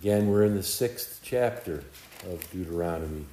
Again, 0.00 0.28
we're 0.30 0.44
in 0.44 0.54
the 0.54 0.62
sixth 0.62 1.18
chapter 1.24 1.82
of 2.30 2.48
Deuteronomy. 2.52 3.24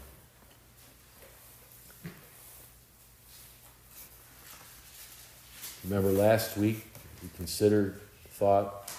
Remember 5.84 6.10
last 6.10 6.58
week 6.58 6.84
we 7.22 7.30
considered, 7.38 8.00
thought, 8.32 8.92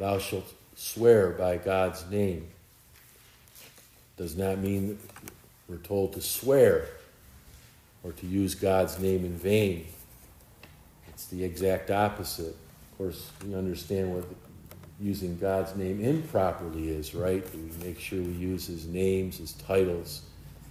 thou 0.00 0.18
shalt 0.18 0.52
swear 0.74 1.30
by 1.30 1.56
God's 1.58 2.04
name. 2.10 2.48
Does 4.16 4.36
not 4.36 4.58
mean 4.58 4.98
we're 5.68 5.76
told 5.76 6.14
to 6.14 6.20
swear 6.20 6.88
or 8.02 8.10
to 8.10 8.26
use 8.26 8.56
God's 8.56 8.98
name 8.98 9.24
in 9.24 9.36
vain. 9.36 9.86
It's 11.10 11.26
the 11.26 11.44
exact 11.44 11.92
opposite. 11.92 12.56
Of 12.90 12.98
course, 12.98 13.30
we 13.46 13.54
understand 13.54 14.12
what 14.12 14.24
using 15.00 15.36
God's 15.38 15.74
name 15.76 16.00
improperly 16.02 16.88
is, 16.88 17.14
right? 17.14 17.44
We 17.54 17.86
make 17.86 18.00
sure 18.00 18.18
we 18.18 18.32
use 18.32 18.66
his 18.66 18.86
names, 18.86 19.38
his 19.38 19.52
titles 19.52 20.22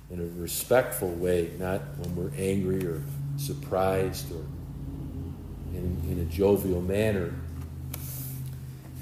in 0.10 0.20
a 0.20 0.42
respectful 0.42 1.12
way, 1.12 1.52
not 1.60 1.82
when 1.98 2.16
we're 2.16 2.32
angry 2.38 2.86
or 2.86 3.02
surprised 3.38 4.32
or 4.32 4.44
in, 5.76 6.02
in 6.10 6.20
a 6.20 6.26
jovial 6.26 6.82
manner. 6.82 7.34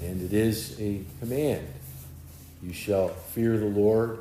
And 0.02 0.22
it 0.22 0.34
is 0.34 0.80
a 0.80 1.02
command. 1.20 1.68
You 2.62 2.74
shall 2.74 3.10
fear 3.10 3.58
the 3.58 3.66
Lord, 3.66 4.20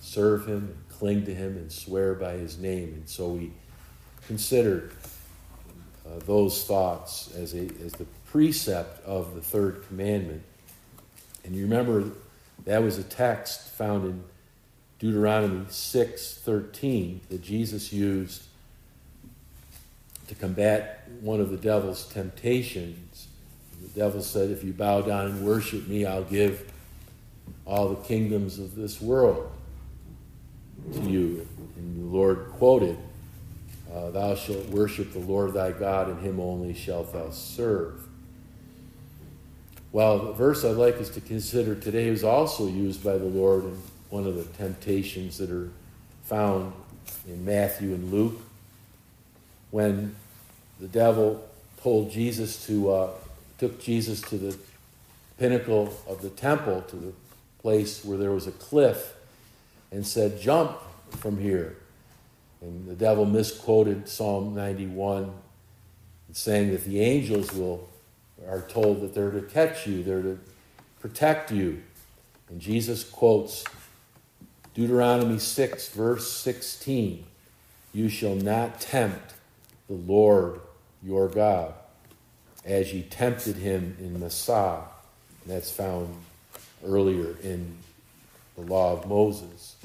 serve 0.00 0.46
him, 0.46 0.76
cling 0.88 1.24
to 1.26 1.34
him, 1.34 1.56
and 1.56 1.70
swear 1.70 2.14
by 2.14 2.32
his 2.32 2.58
name. 2.58 2.94
And 2.94 3.08
so 3.08 3.28
we 3.28 3.52
consider 4.26 4.90
uh, 6.06 6.18
those 6.26 6.64
thoughts 6.64 7.32
as, 7.36 7.54
a, 7.54 7.68
as 7.84 7.92
the 7.92 8.06
precept 8.32 9.04
of 9.04 9.34
the 9.34 9.42
third 9.42 9.84
commandment. 9.86 10.42
And 11.44 11.54
you 11.54 11.64
remember 11.64 12.10
that 12.64 12.82
was 12.82 12.96
a 12.96 13.02
text 13.02 13.68
found 13.72 14.06
in 14.06 14.24
Deuteronomy 14.98 15.66
6:13 15.68 17.20
that 17.28 17.42
Jesus 17.42 17.92
used 17.92 18.44
to 20.28 20.34
combat 20.34 21.06
one 21.20 21.40
of 21.40 21.50
the 21.50 21.58
devil's 21.58 22.06
temptations. 22.06 23.26
The 23.82 24.00
devil 24.00 24.22
said, 24.22 24.50
If 24.50 24.64
you 24.64 24.72
bow 24.72 25.02
down 25.02 25.26
and 25.26 25.44
worship 25.44 25.86
me, 25.86 26.06
I'll 26.06 26.24
give 26.24 26.72
all 27.66 27.90
the 27.90 28.02
kingdoms 28.02 28.58
of 28.58 28.74
this 28.74 29.00
world 29.00 29.50
to 30.94 31.00
you. 31.02 31.46
And 31.76 32.10
the 32.10 32.16
Lord 32.16 32.46
quoted, 32.52 32.96
uh, 33.92 34.10
Thou 34.10 34.34
shalt 34.36 34.68
worship 34.68 35.12
the 35.12 35.18
Lord 35.18 35.52
thy 35.52 35.72
God, 35.72 36.08
and 36.08 36.20
him 36.20 36.40
only 36.40 36.72
shalt 36.72 37.12
thou 37.12 37.30
serve. 37.30 38.08
Well, 39.92 40.18
the 40.20 40.32
verse 40.32 40.64
I'd 40.64 40.76
like 40.76 40.96
us 40.96 41.10
to 41.10 41.20
consider 41.20 41.74
today 41.74 42.08
is 42.08 42.24
also 42.24 42.66
used 42.66 43.04
by 43.04 43.18
the 43.18 43.26
Lord 43.26 43.64
in 43.64 43.82
one 44.08 44.26
of 44.26 44.36
the 44.36 44.44
temptations 44.56 45.36
that 45.36 45.50
are 45.50 45.68
found 46.24 46.72
in 47.28 47.44
Matthew 47.44 47.92
and 47.92 48.10
Luke 48.10 48.40
when 49.70 50.16
the 50.80 50.88
devil 50.88 51.46
told 51.82 52.10
Jesus 52.10 52.64
to, 52.66 52.90
uh, 52.90 53.10
took 53.58 53.82
Jesus 53.82 54.22
to 54.22 54.38
the 54.38 54.56
pinnacle 55.36 55.92
of 56.08 56.22
the 56.22 56.30
temple, 56.30 56.80
to 56.88 56.96
the 56.96 57.12
place 57.58 58.02
where 58.02 58.16
there 58.16 58.32
was 58.32 58.46
a 58.46 58.52
cliff, 58.52 59.12
and 59.90 60.06
said, 60.06 60.40
Jump 60.40 60.78
from 61.18 61.38
here. 61.38 61.76
And 62.62 62.88
the 62.88 62.94
devil 62.94 63.26
misquoted 63.26 64.08
Psalm 64.08 64.54
91, 64.54 65.34
saying 66.32 66.70
that 66.70 66.84
the 66.84 67.00
angels 67.00 67.52
will 67.52 67.90
are 68.48 68.62
told 68.62 69.00
that 69.00 69.14
they're 69.14 69.30
to 69.30 69.42
catch 69.42 69.86
you, 69.86 70.02
they're 70.02 70.22
to 70.22 70.38
protect 71.00 71.50
you. 71.50 71.82
And 72.48 72.60
Jesus 72.60 73.04
quotes 73.04 73.64
Deuteronomy 74.74 75.38
6, 75.38 75.88
verse 75.90 76.30
16 76.32 77.24
You 77.92 78.08
shall 78.08 78.34
not 78.34 78.80
tempt 78.80 79.34
the 79.88 79.94
Lord 79.94 80.60
your 81.02 81.28
God, 81.28 81.74
as 82.64 82.92
ye 82.92 83.02
tempted 83.02 83.56
him 83.56 83.96
in 83.98 84.18
Massah. 84.18 84.82
And 85.42 85.52
that's 85.52 85.70
found 85.70 86.14
earlier 86.86 87.36
in 87.42 87.76
the 88.56 88.62
law 88.62 88.92
of 88.92 89.08
Moses. 89.08 89.76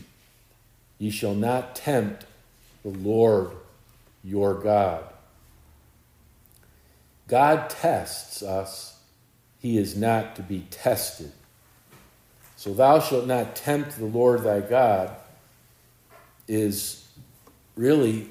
Ye 0.99 1.09
shall 1.09 1.35
not 1.35 1.75
tempt 1.75 2.25
the 2.83 2.89
Lord 2.89 3.51
your 4.23 4.55
God. 4.55 5.03
God 7.27 7.69
tests 7.69 8.41
us, 8.41 8.99
he 9.59 9.77
is 9.77 9.95
not 9.97 10.35
to 10.37 10.41
be 10.41 10.65
tested. 10.69 11.31
So, 12.55 12.73
thou 12.73 12.99
shalt 12.99 13.27
not 13.27 13.55
tempt 13.55 13.97
the 13.97 14.05
Lord 14.05 14.43
thy 14.43 14.61
God 14.61 15.15
is 16.47 17.07
really 17.75 18.29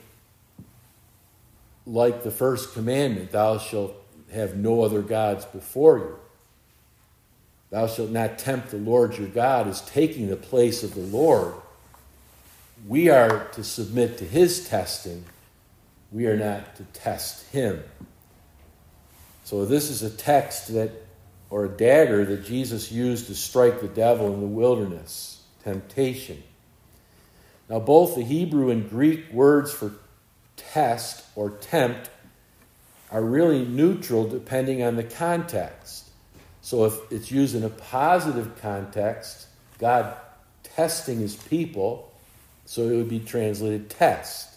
like 1.86 2.24
the 2.24 2.30
first 2.30 2.72
commandment 2.72 3.30
thou 3.30 3.58
shalt 3.58 3.94
have 4.32 4.56
no 4.56 4.82
other 4.82 5.02
gods 5.02 5.44
before 5.44 5.98
you. 5.98 6.18
Thou 7.70 7.86
shalt 7.86 8.10
not 8.10 8.38
tempt 8.38 8.70
the 8.70 8.78
Lord 8.78 9.16
your 9.16 9.28
God 9.28 9.68
is 9.68 9.80
taking 9.82 10.28
the 10.28 10.36
place 10.36 10.82
of 10.82 10.94
the 10.94 11.00
Lord. 11.00 11.54
We 12.86 13.08
are 13.08 13.46
to 13.52 13.64
submit 13.64 14.18
to 14.18 14.24
his 14.24 14.68
testing. 14.68 15.24
We 16.12 16.26
are 16.26 16.36
not 16.36 16.76
to 16.76 16.84
test 16.84 17.50
him. 17.50 17.82
So, 19.46 19.64
this 19.64 19.90
is 19.90 20.02
a 20.02 20.10
text 20.10 20.74
that, 20.74 20.90
or 21.50 21.66
a 21.66 21.68
dagger 21.68 22.24
that 22.24 22.44
Jesus 22.44 22.90
used 22.90 23.28
to 23.28 23.34
strike 23.36 23.80
the 23.80 23.86
devil 23.86 24.34
in 24.34 24.40
the 24.40 24.46
wilderness 24.48 25.40
temptation. 25.62 26.42
Now, 27.70 27.78
both 27.78 28.16
the 28.16 28.24
Hebrew 28.24 28.70
and 28.70 28.90
Greek 28.90 29.32
words 29.32 29.72
for 29.72 29.92
test 30.56 31.24
or 31.36 31.50
tempt 31.50 32.10
are 33.12 33.22
really 33.22 33.64
neutral 33.64 34.28
depending 34.28 34.82
on 34.82 34.96
the 34.96 35.04
context. 35.04 36.10
So 36.60 36.86
if 36.86 37.12
it's 37.12 37.30
used 37.30 37.54
in 37.54 37.62
a 37.62 37.68
positive 37.68 38.60
context, 38.60 39.46
God 39.78 40.16
testing 40.64 41.20
his 41.20 41.36
people, 41.36 42.12
so 42.64 42.82
it 42.88 42.96
would 42.96 43.08
be 43.08 43.20
translated 43.20 43.90
test. 43.90 44.56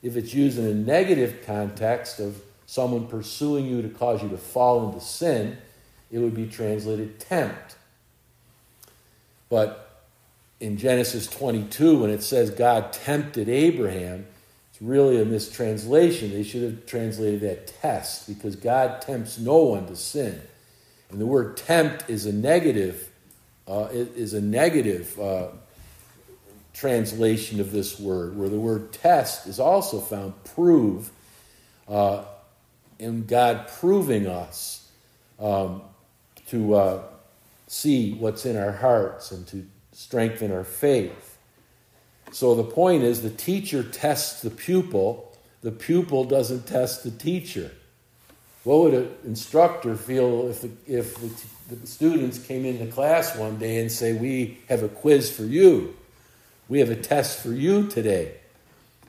If 0.00 0.16
it's 0.16 0.32
used 0.32 0.60
in 0.60 0.64
a 0.64 0.74
negative 0.74 1.42
context 1.44 2.20
of 2.20 2.40
someone 2.68 3.06
pursuing 3.06 3.64
you 3.64 3.80
to 3.80 3.88
cause 3.88 4.22
you 4.22 4.28
to 4.28 4.36
fall 4.36 4.86
into 4.86 5.00
sin, 5.00 5.56
it 6.12 6.18
would 6.18 6.34
be 6.34 6.46
translated 6.46 7.18
tempt. 7.18 7.76
But 9.48 10.04
in 10.60 10.76
Genesis 10.76 11.26
22, 11.28 12.02
when 12.02 12.10
it 12.10 12.22
says 12.22 12.50
God 12.50 12.92
tempted 12.92 13.48
Abraham, 13.48 14.26
it's 14.70 14.82
really 14.82 15.18
a 15.18 15.24
mistranslation. 15.24 16.30
They 16.30 16.42
should 16.42 16.62
have 16.62 16.84
translated 16.84 17.40
that 17.40 17.68
test 17.80 18.28
because 18.28 18.54
God 18.54 19.00
tempts 19.00 19.38
no 19.38 19.62
one 19.62 19.86
to 19.86 19.96
sin. 19.96 20.38
And 21.10 21.18
the 21.18 21.26
word 21.26 21.56
tempt 21.56 22.10
is 22.10 22.26
a 22.26 22.32
negative, 22.34 23.08
uh, 23.66 23.88
is 23.92 24.34
a 24.34 24.42
negative 24.42 25.18
uh, 25.18 25.46
translation 26.74 27.60
of 27.60 27.72
this 27.72 27.98
word, 27.98 28.36
where 28.36 28.50
the 28.50 28.60
word 28.60 28.92
test 28.92 29.46
is 29.46 29.58
also 29.58 30.00
found 30.00 30.34
prove, 30.44 31.08
uh, 31.88 32.24
and 33.00 33.26
God 33.26 33.68
proving 33.68 34.26
us 34.26 34.90
um, 35.38 35.82
to 36.48 36.74
uh, 36.74 37.02
see 37.66 38.14
what's 38.14 38.44
in 38.46 38.56
our 38.56 38.72
hearts 38.72 39.30
and 39.30 39.46
to 39.48 39.66
strengthen 39.92 40.52
our 40.52 40.64
faith. 40.64 41.36
So 42.32 42.54
the 42.54 42.64
point 42.64 43.02
is 43.02 43.22
the 43.22 43.30
teacher 43.30 43.82
tests 43.82 44.42
the 44.42 44.50
pupil, 44.50 45.36
the 45.62 45.72
pupil 45.72 46.24
doesn't 46.24 46.66
test 46.66 47.04
the 47.04 47.10
teacher. 47.10 47.72
What 48.64 48.80
would 48.80 48.94
an 48.94 49.10
instructor 49.24 49.96
feel 49.96 50.48
if, 50.48 50.62
the, 50.62 50.70
if 50.86 51.14
the, 51.16 51.74
the 51.74 51.86
students 51.86 52.38
came 52.38 52.64
into 52.64 52.86
class 52.86 53.34
one 53.36 53.58
day 53.58 53.80
and 53.80 53.90
say, 53.90 54.12
We 54.12 54.58
have 54.68 54.82
a 54.82 54.88
quiz 54.88 55.34
for 55.34 55.44
you? 55.44 55.96
We 56.68 56.80
have 56.80 56.90
a 56.90 56.96
test 56.96 57.40
for 57.40 57.52
you 57.52 57.86
today. 57.86 58.34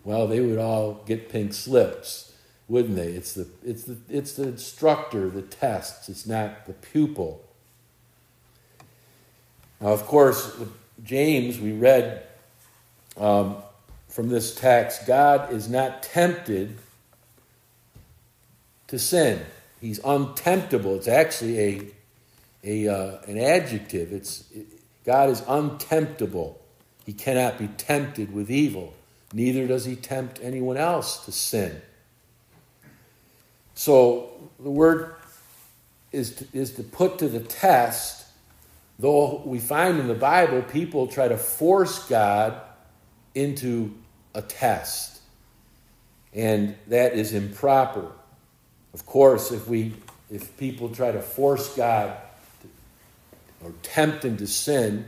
Well, 0.05 0.27
they 0.27 0.39
would 0.39 0.59
all 0.59 1.03
get 1.05 1.29
pink 1.29 1.53
slips, 1.53 2.28
wouldn't 2.69 2.95
they? 2.95 3.09
It's 3.09 3.33
the, 3.33 3.47
it's 3.65 3.83
the, 3.83 3.97
it's 4.07 4.33
the 4.33 4.43
instructor 4.43 5.29
that 5.31 5.51
tests, 5.51 6.07
it's 6.07 6.27
not 6.27 6.67
the 6.67 6.73
pupil. 6.73 7.43
Now, 9.81 9.87
of 9.87 10.05
course, 10.05 10.55
James, 11.03 11.59
we 11.59 11.71
read 11.71 12.23
um, 13.17 13.57
from 14.07 14.29
this 14.29 14.53
text 14.53 15.07
God 15.07 15.51
is 15.51 15.67
not 15.67 16.03
tempted 16.03 16.77
to 18.87 18.99
sin. 18.99 19.41
He's 19.81 19.99
untemptable. 19.99 20.97
It's 20.97 21.07
actually 21.07 21.59
a, 21.59 21.81
a, 22.63 22.87
uh, 22.87 23.21
an 23.27 23.39
adjective. 23.39 24.11
It's, 24.13 24.43
it, 24.53 24.67
God 25.05 25.29
is 25.29 25.41
untemptable. 25.41 26.55
He 27.05 27.13
cannot 27.13 27.57
be 27.57 27.67
tempted 27.67 28.33
with 28.33 28.51
evil. 28.51 28.93
Neither 29.33 29.67
does 29.67 29.85
he 29.85 29.95
tempt 29.95 30.39
anyone 30.43 30.77
else 30.77 31.23
to 31.25 31.31
sin. 31.31 31.81
So 33.79 34.31
the 34.59 34.69
word 34.69 35.15
is 36.11 36.35
to, 36.35 36.47
is 36.51 36.73
to 36.73 36.83
put 36.83 37.19
to 37.19 37.29
the 37.29 37.39
test, 37.39 38.25
though 38.99 39.41
we 39.45 39.59
find 39.59 39.99
in 39.99 40.09
the 40.09 40.15
Bible 40.15 40.61
people 40.63 41.07
try 41.07 41.29
to 41.29 41.37
force 41.37 42.05
God 42.09 42.59
into 43.33 43.95
a 44.35 44.41
test. 44.41 45.21
And 46.33 46.75
that 46.87 47.13
is 47.13 47.33
improper. 47.33 48.11
Of 48.93 49.05
course, 49.05 49.49
if 49.53 49.65
we 49.69 49.93
if 50.29 50.57
people 50.57 50.89
try 50.89 51.13
to 51.13 51.21
force 51.21 51.73
God 51.73 52.17
to, 52.61 53.65
or 53.65 53.71
tempt 53.81 54.25
him 54.25 54.35
to 54.35 54.47
sin, 54.47 55.07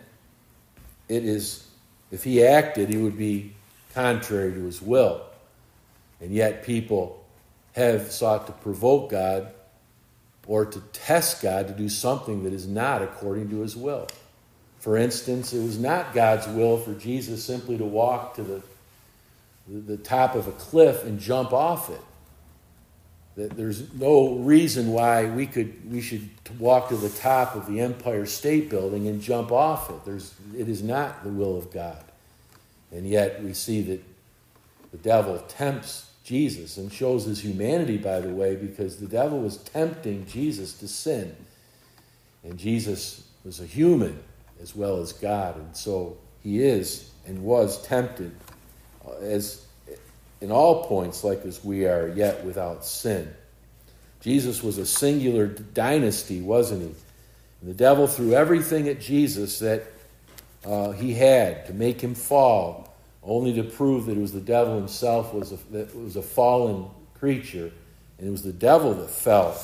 it 1.09 1.25
is 1.25 1.67
if 2.09 2.23
he 2.23 2.41
acted, 2.45 2.87
he 2.87 2.95
would 2.95 3.17
be 3.17 3.53
contrary 3.93 4.53
to 4.53 4.63
his 4.63 4.81
will. 4.81 5.23
And 6.21 6.31
yet 6.31 6.63
people 6.63 7.20
have 7.73 8.11
sought 8.11 8.47
to 8.47 8.53
provoke 8.53 9.11
God 9.11 9.51
or 10.47 10.65
to 10.65 10.81
test 10.91 11.41
God 11.41 11.67
to 11.67 11.73
do 11.73 11.87
something 11.87 12.43
that 12.43 12.53
is 12.53 12.67
not 12.67 13.01
according 13.01 13.49
to 13.49 13.61
his 13.61 13.75
will. 13.75 14.07
For 14.79 14.97
instance, 14.97 15.53
it 15.53 15.61
was 15.61 15.77
not 15.77 16.13
God's 16.13 16.47
will 16.47 16.77
for 16.77 16.93
Jesus 16.93 17.43
simply 17.43 17.77
to 17.77 17.85
walk 17.85 18.35
to 18.35 18.43
the, 18.43 18.61
the 19.67 19.97
top 19.97 20.35
of 20.35 20.47
a 20.47 20.51
cliff 20.51 21.05
and 21.05 21.19
jump 21.19 21.53
off 21.53 21.89
it. 21.89 22.01
That 23.35 23.55
there's 23.55 23.93
no 23.93 24.39
reason 24.39 24.91
why 24.91 25.25
we 25.25 25.47
could 25.47 25.89
we 25.89 26.01
should 26.01 26.29
walk 26.59 26.89
to 26.89 26.97
the 26.97 27.09
top 27.09 27.55
of 27.55 27.65
the 27.65 27.79
Empire 27.79 28.25
State 28.25 28.69
Building 28.69 29.07
and 29.07 29.21
jump 29.21 29.53
off 29.53 29.89
it. 29.89 30.03
There's 30.03 30.33
it 30.57 30.67
is 30.67 30.83
not 30.83 31.23
the 31.23 31.29
will 31.29 31.57
of 31.57 31.71
God. 31.71 32.03
And 32.91 33.07
yet 33.07 33.41
we 33.41 33.53
see 33.53 33.81
that 33.83 34.03
the 34.91 34.97
devil 34.97 35.37
tempts 35.47 36.10
Jesus 36.31 36.77
and 36.77 36.89
shows 36.89 37.25
his 37.25 37.41
humanity, 37.41 37.97
by 37.97 38.21
the 38.21 38.29
way, 38.29 38.55
because 38.55 38.95
the 38.95 39.05
devil 39.05 39.37
was 39.39 39.57
tempting 39.57 40.25
Jesus 40.27 40.71
to 40.79 40.87
sin. 40.87 41.35
And 42.45 42.57
Jesus 42.57 43.27
was 43.43 43.59
a 43.59 43.65
human 43.65 44.17
as 44.61 44.73
well 44.73 45.01
as 45.01 45.11
God. 45.11 45.57
And 45.57 45.75
so 45.75 46.17
he 46.41 46.63
is 46.63 47.11
and 47.27 47.43
was 47.43 47.85
tempted 47.85 48.31
as 49.19 49.65
in 50.39 50.53
all 50.53 50.85
points 50.85 51.25
like 51.25 51.45
as 51.45 51.65
we 51.65 51.85
are, 51.85 52.07
yet 52.07 52.45
without 52.45 52.85
sin. 52.85 53.29
Jesus 54.21 54.63
was 54.63 54.77
a 54.77 54.85
singular 54.85 55.47
dynasty, 55.47 56.39
wasn't 56.39 56.81
he? 56.83 56.95
And 57.59 57.69
the 57.69 57.73
devil 57.73 58.07
threw 58.07 58.35
everything 58.35 58.87
at 58.87 59.01
Jesus 59.01 59.59
that 59.59 59.83
uh, 60.63 60.91
he 60.91 61.13
had 61.13 61.65
to 61.65 61.73
make 61.73 61.99
him 61.99 62.15
fall 62.15 62.90
only 63.23 63.53
to 63.53 63.63
prove 63.63 64.05
that 64.07 64.17
it 64.17 64.21
was 64.21 64.33
the 64.33 64.41
devil 64.41 64.75
himself 64.75 65.33
was 65.33 65.51
a, 65.51 65.57
that 65.71 65.95
was 65.95 66.15
a 66.15 66.21
fallen 66.21 66.87
creature, 67.19 67.71
and 68.17 68.27
it 68.27 68.31
was 68.31 68.41
the 68.43 68.53
devil 68.53 68.93
that 68.95 69.09
fell. 69.09 69.59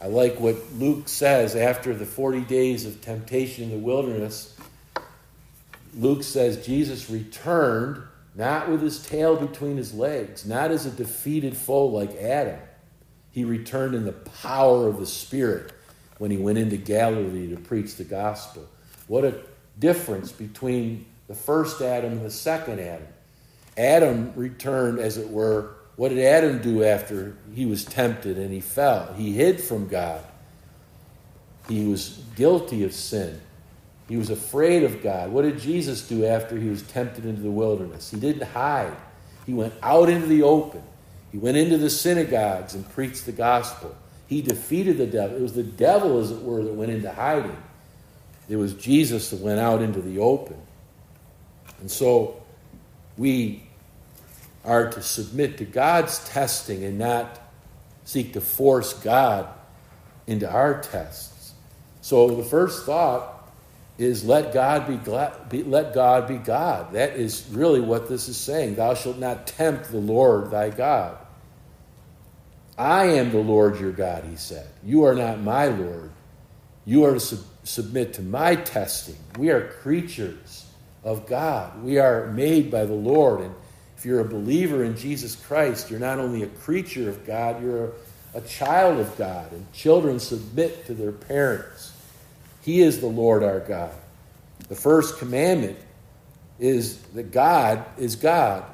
I 0.00 0.06
like 0.06 0.38
what 0.38 0.56
Luke 0.74 1.08
says 1.08 1.56
after 1.56 1.94
the 1.94 2.04
40 2.04 2.42
days 2.42 2.86
of 2.86 3.00
temptation 3.00 3.64
in 3.64 3.70
the 3.70 3.78
wilderness. 3.78 4.56
Luke 5.96 6.22
says 6.22 6.64
Jesus 6.64 7.08
returned 7.08 8.02
not 8.34 8.68
with 8.68 8.82
his 8.82 9.04
tail 9.04 9.36
between 9.36 9.76
his 9.76 9.94
legs, 9.94 10.44
not 10.44 10.70
as 10.70 10.86
a 10.86 10.90
defeated 10.90 11.56
foe 11.56 11.86
like 11.86 12.14
Adam. 12.16 12.58
He 13.30 13.44
returned 13.44 13.94
in 13.94 14.04
the 14.04 14.12
power 14.12 14.88
of 14.88 14.98
the 14.98 15.06
Spirit 15.06 15.72
when 16.18 16.30
he 16.30 16.36
went 16.36 16.58
into 16.58 16.76
Galilee 16.76 17.48
to 17.50 17.56
preach 17.56 17.96
the 17.96 18.04
gospel. 18.04 18.68
What 19.06 19.24
a 19.24 19.40
difference 19.78 20.32
between 20.32 21.06
the 21.34 21.40
first 21.40 21.82
Adam 21.82 22.12
and 22.12 22.24
the 22.24 22.30
second 22.30 22.78
Adam. 22.78 23.08
Adam 23.76 24.32
returned, 24.36 25.00
as 25.00 25.18
it 25.18 25.28
were, 25.28 25.74
what 25.96 26.10
did 26.10 26.24
Adam 26.24 26.62
do 26.62 26.84
after 26.84 27.36
he 27.52 27.66
was 27.66 27.84
tempted 27.84 28.38
and 28.38 28.52
he 28.52 28.60
fell? 28.60 29.12
He 29.14 29.32
hid 29.32 29.60
from 29.60 29.88
God. 29.88 30.24
He 31.68 31.86
was 31.86 32.22
guilty 32.36 32.84
of 32.84 32.92
sin. 32.92 33.40
He 34.08 34.16
was 34.16 34.30
afraid 34.30 34.84
of 34.84 35.02
God. 35.02 35.32
What 35.32 35.42
did 35.42 35.58
Jesus 35.58 36.06
do 36.06 36.24
after 36.24 36.56
he 36.56 36.68
was 36.68 36.82
tempted 36.82 37.24
into 37.24 37.42
the 37.42 37.50
wilderness? 37.50 38.10
He 38.10 38.20
didn't 38.20 38.46
hide. 38.46 38.96
He 39.44 39.54
went 39.54 39.74
out 39.82 40.08
into 40.08 40.26
the 40.26 40.42
open. 40.42 40.82
He 41.32 41.38
went 41.38 41.56
into 41.56 41.78
the 41.78 41.90
synagogues 41.90 42.74
and 42.74 42.88
preached 42.90 43.26
the 43.26 43.32
gospel. 43.32 43.96
He 44.28 44.40
defeated 44.40 44.98
the 44.98 45.06
devil. 45.06 45.36
It 45.36 45.42
was 45.42 45.54
the 45.54 45.64
devil, 45.64 46.20
as 46.20 46.30
it 46.30 46.42
were, 46.42 46.62
that 46.62 46.74
went 46.74 46.92
into 46.92 47.10
hiding. 47.10 47.56
It 48.48 48.56
was 48.56 48.74
Jesus 48.74 49.30
that 49.30 49.40
went 49.40 49.58
out 49.58 49.82
into 49.82 50.00
the 50.00 50.18
open. 50.18 50.58
And 51.80 51.90
so 51.90 52.42
we 53.16 53.64
are 54.64 54.90
to 54.90 55.02
submit 55.02 55.58
to 55.58 55.64
God's 55.64 56.26
testing 56.28 56.84
and 56.84 56.98
not 56.98 57.40
seek 58.04 58.32
to 58.32 58.40
force 58.40 58.92
God 58.94 59.48
into 60.26 60.50
our 60.50 60.80
tests. 60.80 61.52
So 62.00 62.28
the 62.34 62.44
first 62.44 62.86
thought 62.86 63.50
is 63.98 64.24
let 64.24 64.52
God 64.52 64.88
be, 64.88 64.96
glad, 64.96 65.48
be, 65.48 65.62
let 65.62 65.94
God 65.94 66.26
be 66.26 66.36
God. 66.36 66.92
That 66.92 67.16
is 67.16 67.46
really 67.50 67.80
what 67.80 68.08
this 68.08 68.28
is 68.28 68.36
saying. 68.36 68.74
Thou 68.74 68.94
shalt 68.94 69.18
not 69.18 69.46
tempt 69.46 69.90
the 69.90 69.98
Lord 69.98 70.50
thy 70.50 70.70
God. 70.70 71.18
I 72.76 73.04
am 73.06 73.30
the 73.30 73.38
Lord 73.38 73.78
your 73.78 73.92
God, 73.92 74.24
he 74.24 74.36
said. 74.36 74.66
You 74.82 75.04
are 75.04 75.14
not 75.14 75.40
my 75.40 75.66
Lord. 75.66 76.10
You 76.84 77.04
are 77.04 77.14
to 77.14 77.20
sub- 77.20 77.44
submit 77.62 78.14
to 78.14 78.22
my 78.22 78.56
testing. 78.56 79.16
We 79.38 79.50
are 79.50 79.68
creatures 79.68 80.66
of 81.04 81.26
God. 81.26 81.82
We 81.84 81.98
are 81.98 82.32
made 82.32 82.70
by 82.70 82.86
the 82.86 82.94
Lord. 82.94 83.40
And 83.40 83.54
if 83.96 84.04
you're 84.04 84.20
a 84.20 84.24
believer 84.24 84.82
in 84.82 84.96
Jesus 84.96 85.36
Christ, 85.36 85.90
you're 85.90 86.00
not 86.00 86.18
only 86.18 86.42
a 86.42 86.48
creature 86.48 87.08
of 87.08 87.26
God, 87.26 87.62
you're 87.62 87.84
a, 87.84 87.92
a 88.34 88.40
child 88.40 88.98
of 88.98 89.16
God. 89.16 89.52
And 89.52 89.70
children 89.72 90.18
submit 90.18 90.86
to 90.86 90.94
their 90.94 91.12
parents. 91.12 91.92
He 92.62 92.80
is 92.80 93.00
the 93.00 93.06
Lord 93.06 93.42
our 93.42 93.60
God. 93.60 93.92
The 94.68 94.74
first 94.74 95.18
commandment 95.18 95.78
is 96.58 96.98
that 97.14 97.30
God 97.30 97.84
is 97.98 98.16
God. 98.16 98.64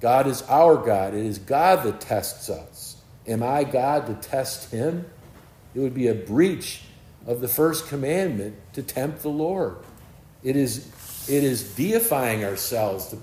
God 0.00 0.26
is 0.26 0.42
our 0.42 0.76
God. 0.76 1.14
It 1.14 1.26
is 1.26 1.38
God 1.38 1.82
that 1.82 2.00
tests 2.00 2.48
us. 2.48 2.96
Am 3.26 3.42
I 3.42 3.64
God 3.64 4.06
to 4.06 4.14
test 4.14 4.70
him? 4.70 5.04
It 5.74 5.80
would 5.80 5.94
be 5.94 6.06
a 6.08 6.14
breach 6.14 6.82
of 7.26 7.40
the 7.40 7.48
first 7.48 7.88
commandment 7.88 8.56
to 8.74 8.82
tempt 8.82 9.22
the 9.22 9.30
Lord. 9.30 9.76
It 10.44 10.54
is 10.54 10.86
it 11.28 11.44
is 11.44 11.74
deifying 11.74 12.44
ourselves 12.44 13.08
to, 13.08 13.18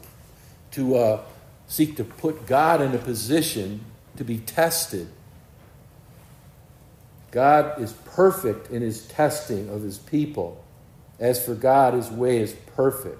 to 0.71 0.95
uh, 0.95 1.21
seek 1.67 1.95
to 1.97 2.03
put 2.03 2.45
God 2.45 2.81
in 2.81 2.93
a 2.93 2.97
position 2.97 3.83
to 4.17 4.23
be 4.23 4.37
tested. 4.37 5.07
God 7.31 7.81
is 7.81 7.93
perfect 8.05 8.69
in 8.69 8.81
his 8.81 9.07
testing 9.07 9.69
of 9.69 9.81
his 9.81 9.97
people. 9.97 10.63
As 11.19 11.43
for 11.43 11.55
God, 11.55 11.93
his 11.93 12.11
way 12.11 12.39
is 12.39 12.53
perfect. 12.75 13.19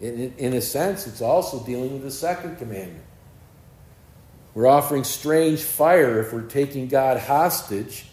In, 0.00 0.34
in, 0.38 0.54
a 0.54 0.60
sense, 0.60 1.06
it's 1.06 1.20
also 1.20 1.62
dealing 1.64 1.92
with 1.92 2.02
the 2.02 2.10
second 2.10 2.56
commandment. 2.56 3.04
We're 4.54 4.66
offering 4.66 5.04
strange 5.04 5.60
fire 5.60 6.20
if 6.20 6.32
we're 6.32 6.42
taking 6.42 6.88
God 6.88 7.20
hostage 7.20 8.06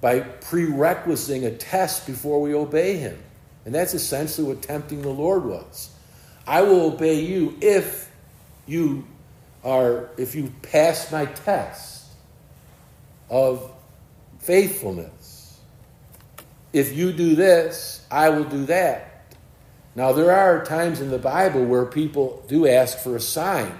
by 0.00 0.20
prerequisiting 0.20 1.46
a 1.46 1.52
test 1.52 2.06
before 2.06 2.40
we 2.40 2.54
obey 2.54 2.96
him. 2.96 3.18
And 3.66 3.74
that's 3.74 3.94
essentially 3.94 4.46
what 4.46 4.62
tempting 4.62 5.02
the 5.02 5.10
Lord 5.10 5.44
was. 5.44 5.90
I 6.46 6.62
will 6.62 6.92
obey 6.92 7.20
you 7.20 7.58
if 7.60 8.10
you 8.66 9.04
are 9.64 10.08
if 10.16 10.36
you 10.36 10.52
pass 10.62 11.10
my 11.10 11.26
test 11.26 12.06
of 13.28 13.72
faithfulness. 14.38 15.58
If 16.72 16.96
you 16.96 17.12
do 17.12 17.34
this, 17.34 18.06
I 18.08 18.28
will 18.28 18.44
do 18.44 18.66
that. 18.66 19.34
Now 19.96 20.12
there 20.12 20.30
are 20.30 20.64
times 20.64 21.00
in 21.00 21.10
the 21.10 21.18
Bible 21.18 21.64
where 21.64 21.86
people 21.86 22.44
do 22.46 22.68
ask 22.68 22.98
for 22.98 23.16
a 23.16 23.20
sign 23.20 23.76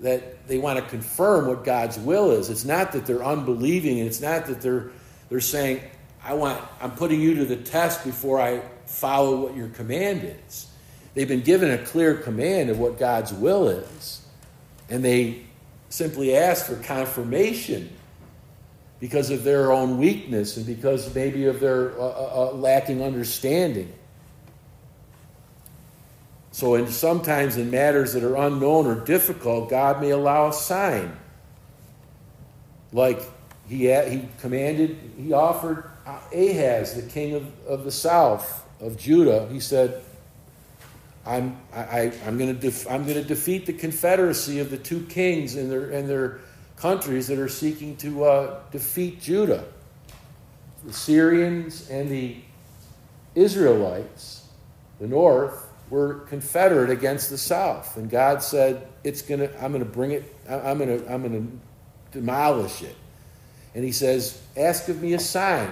that 0.00 0.48
they 0.48 0.58
want 0.58 0.80
to 0.80 0.84
confirm 0.86 1.46
what 1.46 1.62
God's 1.62 1.98
will 1.98 2.32
is. 2.32 2.50
It's 2.50 2.64
not 2.64 2.90
that 2.92 3.06
they're 3.06 3.22
unbelieving, 3.22 3.98
it's 3.98 4.20
not 4.20 4.46
that 4.46 4.60
they're 4.60 4.90
they're 5.28 5.38
saying, 5.38 5.80
I 6.24 6.34
want 6.34 6.60
I'm 6.80 6.90
putting 6.90 7.20
you 7.20 7.36
to 7.36 7.44
the 7.44 7.56
test 7.56 8.04
before 8.04 8.40
I 8.40 8.62
follow 8.90 9.40
what 9.40 9.56
your 9.56 9.68
command 9.68 10.36
is. 10.46 10.66
They've 11.14 11.28
been 11.28 11.42
given 11.42 11.70
a 11.70 11.78
clear 11.78 12.14
command 12.14 12.70
of 12.70 12.78
what 12.78 12.98
God's 12.98 13.32
will 13.32 13.68
is, 13.68 14.22
and 14.88 15.04
they 15.04 15.42
simply 15.88 16.36
ask 16.36 16.66
for 16.66 16.76
confirmation 16.76 17.90
because 19.00 19.30
of 19.30 19.44
their 19.44 19.72
own 19.72 19.98
weakness 19.98 20.56
and 20.56 20.66
because 20.66 21.12
maybe 21.14 21.46
of 21.46 21.58
their 21.58 21.98
uh, 21.98 22.04
uh, 22.04 22.50
uh 22.52 22.56
lacking 22.56 23.02
understanding. 23.02 23.92
So, 26.52 26.74
in, 26.74 26.88
sometimes 26.88 27.56
in 27.56 27.70
matters 27.70 28.12
that 28.12 28.22
are 28.24 28.36
unknown 28.36 28.86
or 28.86 29.04
difficult, 29.04 29.70
God 29.70 30.00
may 30.00 30.10
allow 30.10 30.48
a 30.48 30.52
sign. 30.52 31.16
Like 32.92 33.22
he, 33.68 33.86
he 33.88 34.28
commanded, 34.40 34.98
he 35.16 35.32
offered 35.32 35.88
Ahaz, 36.06 36.94
the 36.94 37.08
king 37.08 37.34
of, 37.34 37.46
of 37.66 37.84
the 37.84 37.92
south, 37.92 38.64
of 38.80 38.98
Judah, 38.98 39.48
he 39.50 39.60
said, 39.60 40.02
I'm, 41.26 41.56
I, 41.72 42.12
am 42.24 42.38
going 42.38 42.54
to 42.54 42.60
def- 42.60 42.90
I'm 42.90 43.04
going 43.04 43.16
to 43.16 43.24
defeat 43.24 43.66
the 43.66 43.72
confederacy 43.72 44.58
of 44.58 44.70
the 44.70 44.78
two 44.78 45.04
kings 45.06 45.54
and 45.54 45.70
their, 45.70 45.90
and 45.90 46.08
their 46.08 46.40
countries 46.76 47.26
that 47.26 47.38
are 47.38 47.48
seeking 47.48 47.96
to 47.98 48.24
uh, 48.24 48.60
defeat 48.70 49.20
Judah. 49.20 49.64
The 50.84 50.92
Syrians 50.94 51.90
and 51.90 52.08
the 52.08 52.36
Israelites, 53.34 54.48
the 54.98 55.06
north, 55.06 55.68
were 55.90 56.20
confederate 56.20 56.88
against 56.88 57.28
the 57.28 57.36
south. 57.36 57.96
And 57.96 58.08
God 58.08 58.42
said, 58.42 58.86
It's 59.04 59.20
gonna, 59.20 59.50
I'm 59.60 59.72
gonna 59.72 59.84
bring 59.84 60.12
it, 60.12 60.34
I'm 60.48 60.78
gonna, 60.78 61.04
I'm 61.08 61.22
gonna 61.22 61.46
demolish 62.12 62.82
it. 62.82 62.96
And 63.74 63.84
he 63.84 63.92
says, 63.92 64.40
Ask 64.56 64.88
of 64.88 65.02
me 65.02 65.12
a 65.14 65.18
sign 65.18 65.70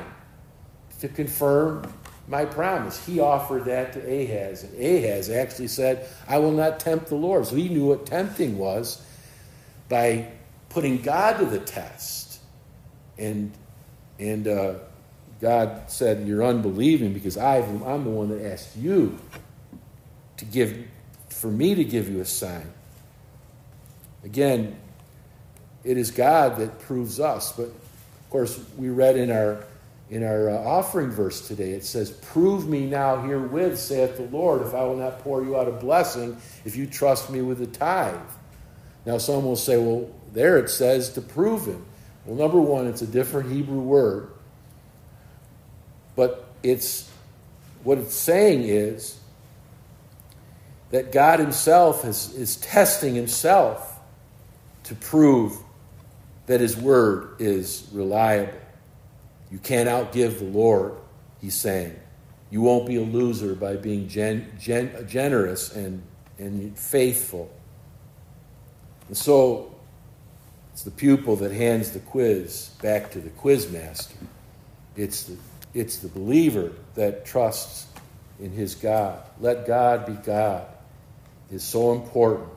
to 1.01 1.09
confirm 1.09 1.91
my 2.29 2.45
promise. 2.45 3.05
He 3.05 3.21
offered 3.21 3.65
that 3.65 3.95
to 3.95 4.01
Ahaz. 4.01 4.65
And 4.65 4.75
Ahaz 4.75 5.31
actually 5.31 5.69
said, 5.69 6.07
I 6.29 6.39
will 6.39 6.53
not 6.53 6.79
tempt 6.79 7.09
the 7.09 7.15
Lord. 7.15 7.47
So 7.47 7.57
he 7.57 7.69
knew 7.69 7.87
what 7.87 8.07
tempting 8.07 8.59
was 8.59 9.03
by 9.89 10.31
putting 10.69 11.01
God 11.01 11.39
to 11.39 11.47
the 11.47 11.59
test. 11.59 12.41
And, 13.17 13.53
and 14.19 14.47
uh, 14.47 14.75
God 15.41 15.91
said, 15.91 16.27
You're 16.27 16.45
unbelieving 16.45 17.13
because 17.13 17.37
i 17.37 17.57
am 17.57 18.05
the 18.05 18.11
one 18.11 18.29
that 18.29 18.53
asked 18.53 18.77
you 18.77 19.19
to 20.37 20.45
give, 20.45 20.87
for 21.31 21.49
me 21.49 21.75
to 21.75 21.85
give 21.85 22.09
you 22.09 22.21
a 22.21 22.27
sign. 22.27 22.73
Again, 24.23 24.77
it 25.85 25.97
is 25.97 26.11
God 26.11 26.59
that 26.59 26.79
proves 26.81 27.19
us. 27.21 27.53
But 27.53 27.67
of 27.69 28.31
course, 28.31 28.61
we 28.77 28.91
read 28.91 29.17
in 29.17 29.31
our 29.31 29.65
in 30.11 30.25
our 30.25 30.51
uh, 30.51 30.59
offering 30.59 31.11
verse 31.11 31.47
today, 31.47 31.73
it 31.73 31.85
says, 31.85 32.11
Prove 32.11 32.69
me 32.69 32.87
now 32.87 33.21
herewith, 33.21 33.79
saith 33.79 34.17
the 34.17 34.25
Lord, 34.25 34.63
if 34.63 34.75
I 34.75 34.83
will 34.85 34.97
not 34.97 35.21
pour 35.21 35.43
you 35.43 35.57
out 35.57 35.69
a 35.69 35.73
blessing, 35.73 36.37
if 36.65 36.77
you 36.77 36.87
trust 36.87 37.31
me 37.31 37.43
with 37.43 37.59
the 37.59 37.67
tithe. 37.67 38.17
Now, 39.05 39.19
some 39.19 39.45
will 39.45 39.57
say, 39.57 39.77
Well, 39.77 40.11
there 40.33 40.59
it 40.59 40.71
says 40.71 41.11
to 41.11 41.21
prove 41.21 41.67
him. 41.67 41.85
Well, 42.25 42.37
number 42.37 42.61
one, 42.61 42.87
it's 42.87 43.03
a 43.03 43.07
different 43.07 43.51
Hebrew 43.51 43.81
word. 43.81 44.31
But 46.17 46.47
it's 46.63 47.09
what 47.85 47.99
it's 47.99 48.15
saying 48.15 48.65
is 48.65 49.19
that 50.91 51.13
God 51.13 51.39
Himself 51.39 52.05
is, 52.05 52.35
is 52.35 52.57
testing 52.57 53.15
Himself 53.15 53.99
to 54.85 54.95
prove 54.95 55.57
that 56.47 56.61
His 56.61 56.77
word 56.77 57.37
is 57.39 57.89
reliable. 57.93 58.59
You 59.51 59.59
can't 59.59 59.89
outgive 59.89 60.39
the 60.39 60.45
Lord, 60.45 60.95
He's 61.41 61.55
saying. 61.55 61.99
You 62.51 62.63
won't 62.63 62.87
be 62.87 62.97
a 62.97 63.03
loser 63.03 63.55
by 63.55 63.77
being 63.77 64.09
gen, 64.09 64.53
gen, 64.59 65.07
generous 65.07 65.75
and, 65.75 66.03
and 66.39 66.77
faithful. 66.79 67.51
And 69.09 69.17
so 69.17 69.75
it's 70.73 70.83
the 70.83 70.91
pupil 70.91 71.37
that 71.37 71.53
hands 71.53 71.91
the 71.91 71.99
quiz 72.01 72.71
back 72.81 73.11
to 73.13 73.21
the 73.21 73.31
quiz 73.31 73.71
master. 73.71 74.17
It's 74.97 75.25
the, 75.25 75.37
it's 75.75 75.99
the 75.99 76.09
believer 76.09 76.73
that 76.95 77.27
trusts 77.27 77.87
in 78.41 78.53
his 78.53 78.75
God. 78.75 79.23
Let 79.41 79.67
God 79.67 80.07
be 80.07 80.13
God 80.13 80.67
is 81.51 81.63
so 81.63 81.93
important. 81.93 82.49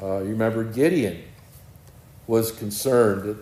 Uh, 0.00 0.18
you 0.18 0.30
remember 0.30 0.64
Gideon 0.64 1.22
was 2.26 2.52
concerned 2.52 3.22
that, 3.24 3.36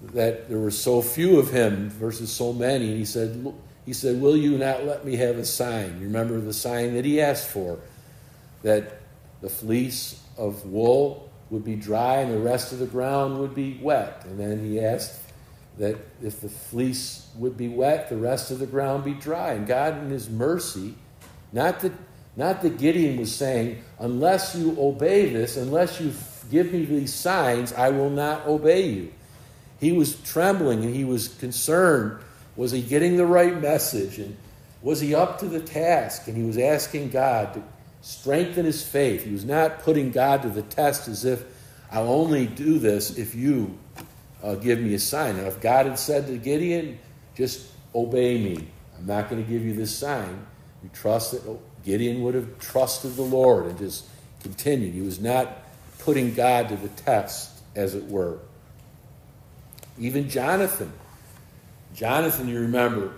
that 0.00 0.48
there 0.48 0.58
were 0.58 0.70
so 0.70 1.02
few 1.02 1.38
of 1.38 1.50
him 1.50 1.90
versus 1.90 2.30
so 2.30 2.52
many. 2.52 2.96
He 2.96 3.04
said, 3.04 3.52
he 3.84 3.92
said, 3.92 4.20
Will 4.20 4.36
you 4.36 4.58
not 4.58 4.84
let 4.84 5.04
me 5.04 5.16
have 5.16 5.36
a 5.36 5.44
sign? 5.44 5.98
You 5.98 6.06
remember 6.06 6.40
the 6.40 6.52
sign 6.52 6.94
that 6.94 7.04
he 7.04 7.20
asked 7.20 7.48
for? 7.48 7.78
That 8.62 9.00
the 9.40 9.48
fleece 9.48 10.22
of 10.36 10.66
wool 10.66 11.30
would 11.50 11.64
be 11.64 11.74
dry 11.74 12.16
and 12.16 12.32
the 12.32 12.38
rest 12.38 12.72
of 12.72 12.78
the 12.78 12.86
ground 12.86 13.38
would 13.40 13.54
be 13.54 13.78
wet. 13.82 14.24
And 14.24 14.38
then 14.38 14.64
he 14.64 14.80
asked 14.80 15.20
that 15.78 15.96
if 16.22 16.40
the 16.40 16.48
fleece 16.48 17.28
would 17.36 17.56
be 17.56 17.68
wet, 17.68 18.08
the 18.08 18.16
rest 18.16 18.50
of 18.50 18.58
the 18.58 18.66
ground 18.66 19.04
be 19.04 19.14
dry. 19.14 19.52
And 19.52 19.66
God, 19.66 19.98
in 19.98 20.10
His 20.10 20.28
mercy, 20.28 20.94
not 21.52 21.80
that 21.80 21.92
not 22.36 22.62
that 22.62 22.78
Gideon 22.78 23.16
was 23.16 23.34
saying, 23.34 23.82
unless 23.98 24.54
you 24.54 24.76
obey 24.78 25.32
this, 25.32 25.56
unless 25.56 26.00
you 26.00 26.12
give 26.52 26.72
me 26.72 26.84
these 26.84 27.12
signs, 27.12 27.72
I 27.72 27.88
will 27.88 28.10
not 28.10 28.46
obey 28.46 28.86
you. 28.86 29.12
He 29.80 29.92
was 29.92 30.16
trembling 30.22 30.84
and 30.84 30.94
he 30.94 31.04
was 31.04 31.28
concerned. 31.28 32.20
Was 32.56 32.72
he 32.72 32.82
getting 32.82 33.16
the 33.16 33.26
right 33.26 33.60
message? 33.60 34.18
And 34.18 34.36
was 34.82 35.00
he 35.00 35.14
up 35.14 35.38
to 35.40 35.46
the 35.46 35.60
task? 35.60 36.26
And 36.26 36.36
he 36.36 36.42
was 36.42 36.58
asking 36.58 37.10
God 37.10 37.54
to 37.54 37.62
strengthen 38.00 38.64
his 38.64 38.82
faith. 38.82 39.24
He 39.24 39.32
was 39.32 39.44
not 39.44 39.80
putting 39.80 40.10
God 40.10 40.42
to 40.42 40.48
the 40.48 40.62
test 40.62 41.08
as 41.08 41.24
if 41.24 41.44
I'll 41.90 42.08
only 42.08 42.46
do 42.46 42.78
this 42.78 43.16
if 43.16 43.34
you 43.34 43.78
uh, 44.42 44.54
give 44.56 44.80
me 44.80 44.94
a 44.94 44.98
sign. 44.98 45.36
And 45.36 45.46
if 45.46 45.60
God 45.60 45.86
had 45.86 45.98
said 45.98 46.26
to 46.26 46.36
Gideon, 46.36 46.98
just 47.34 47.66
obey 47.94 48.38
me, 48.42 48.68
I'm 48.96 49.06
not 49.06 49.30
going 49.30 49.42
to 49.42 49.48
give 49.48 49.64
you 49.64 49.74
this 49.74 49.96
sign, 49.96 50.46
you 50.82 50.90
trust 50.92 51.32
that 51.32 51.58
Gideon 51.84 52.22
would 52.22 52.34
have 52.34 52.58
trusted 52.58 53.16
the 53.16 53.22
Lord 53.22 53.66
and 53.66 53.78
just 53.78 54.04
continued. 54.42 54.94
He 54.94 55.02
was 55.02 55.20
not 55.20 55.58
putting 56.00 56.34
God 56.34 56.68
to 56.68 56.76
the 56.76 56.88
test, 56.88 57.50
as 57.74 57.94
it 57.94 58.04
were. 58.04 58.38
Even 59.98 60.28
Jonathan. 60.28 60.92
Jonathan, 61.94 62.48
you 62.48 62.60
remember, 62.60 63.12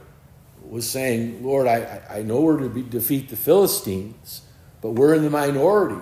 was 0.68 0.88
saying, 0.88 1.44
Lord, 1.44 1.66
I, 1.66 2.00
I 2.08 2.22
know 2.22 2.40
we're 2.40 2.60
to 2.60 2.68
be, 2.68 2.82
defeat 2.82 3.28
the 3.28 3.36
Philistines, 3.36 4.42
but 4.80 4.92
we're 4.92 5.14
in 5.14 5.22
the 5.22 5.30
minority. 5.30 6.00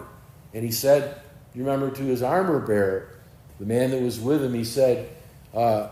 And 0.54 0.64
he 0.64 0.70
said, 0.70 1.20
you 1.54 1.64
remember 1.64 1.90
to 1.90 2.02
his 2.02 2.22
armor 2.22 2.60
bearer, 2.60 3.10
the 3.58 3.66
man 3.66 3.90
that 3.90 4.00
was 4.00 4.20
with 4.20 4.44
him, 4.44 4.54
he 4.54 4.64
said, 4.64 5.08
uh, 5.54 5.88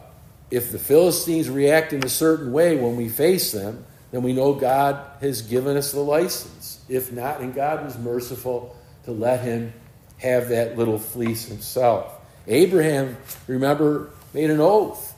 if 0.51 0.71
the 0.71 0.79
Philistines 0.79 1.51
react 1.51 1.93
in 1.93 2.05
a 2.05 2.09
certain 2.09 2.53
way 2.53 2.77
when 2.77 2.97
we 2.97 3.09
face 3.09 3.53
them, 3.53 3.85
then 4.13 4.23
we 4.23 4.33
know 4.33 4.55
God 4.55 5.01
has 5.21 5.43
given 5.43 5.77
us 5.77 5.93
the 5.93 6.01
license. 6.01 6.85
If 6.89 7.13
not, 7.13 7.41
and 7.41 7.55
God 7.55 7.85
was 7.85 7.99
merciful 7.99 8.77
to 9.05 9.11
let 9.11 9.41
him 9.41 9.73
have 10.19 10.49
that 10.51 10.79
little 10.79 10.99
fleece 10.99 11.47
himself. 11.47 12.13
Abraham, 12.47 13.17
remember, 13.49 14.11
made 14.37 14.51
an 14.51 14.61
oath. 14.61 15.17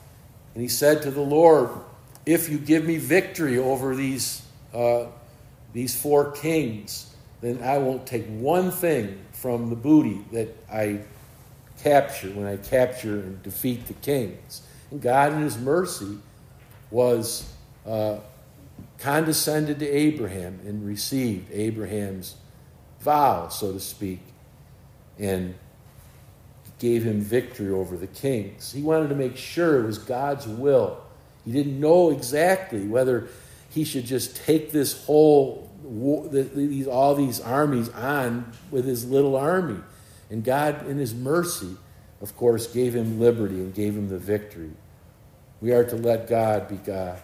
And 0.53 0.63
he 0.63 0.69
said 0.69 1.01
to 1.01 1.11
the 1.11 1.21
Lord, 1.21 1.69
If 2.25 2.47
you 2.47 2.57
give 2.57 2.85
me 2.85 2.97
victory 2.97 3.57
over 3.57 3.93
these, 3.93 4.41
uh, 4.73 5.07
these 5.73 5.99
four 6.01 6.31
kings, 6.31 7.13
then 7.41 7.61
I 7.61 7.79
won't 7.79 8.07
take 8.07 8.25
one 8.27 8.71
thing 8.71 9.19
from 9.33 9.69
the 9.69 9.75
booty 9.75 10.23
that 10.31 10.55
I 10.71 11.01
capture 11.83 12.29
when 12.29 12.47
I 12.47 12.55
capture 12.55 13.19
and 13.19 13.43
defeat 13.43 13.87
the 13.87 13.93
kings. 13.93 14.61
And 14.89 15.01
God, 15.01 15.33
in 15.33 15.41
His 15.41 15.57
mercy, 15.57 16.17
was 16.89 17.51
uh, 17.85 18.19
condescended 18.99 19.79
to 19.79 19.87
Abraham 19.87 20.61
and 20.65 20.87
received 20.87 21.51
Abraham's 21.51 22.35
vow, 23.01 23.49
so 23.49 23.73
to 23.73 23.81
speak, 23.81 24.21
and 25.17 25.55
gave 26.79 27.03
him 27.03 27.21
victory 27.21 27.71
over 27.71 27.97
the 27.97 28.07
kings. 28.07 28.71
He 28.71 28.81
wanted 28.81 29.09
to 29.09 29.15
make 29.15 29.37
sure 29.37 29.79
it 29.79 29.85
was 29.85 29.97
God's 29.97 30.47
will. 30.47 31.01
He 31.45 31.51
didn't 31.51 31.79
know 31.79 32.09
exactly 32.11 32.87
whether 32.87 33.27
he 33.69 33.83
should 33.83 34.05
just 34.05 34.35
take 34.35 34.71
this 34.71 35.05
whole 35.05 35.69
these 36.31 36.87
all 36.87 37.15
these 37.15 37.39
armies 37.39 37.89
on 37.89 38.51
with 38.71 38.85
his 38.85 39.09
little 39.09 39.35
army. 39.35 39.79
And 40.29 40.43
God, 40.43 40.87
in 40.87 40.97
his 40.97 41.13
mercy, 41.13 41.75
of 42.21 42.35
course, 42.35 42.67
gave 42.67 42.95
him 42.95 43.19
liberty 43.19 43.55
and 43.55 43.73
gave 43.73 43.95
him 43.95 44.09
the 44.09 44.19
victory. 44.19 44.71
We 45.61 45.71
are 45.71 45.83
to 45.85 45.95
let 45.95 46.27
God 46.27 46.67
be 46.67 46.75
God. 46.75 47.19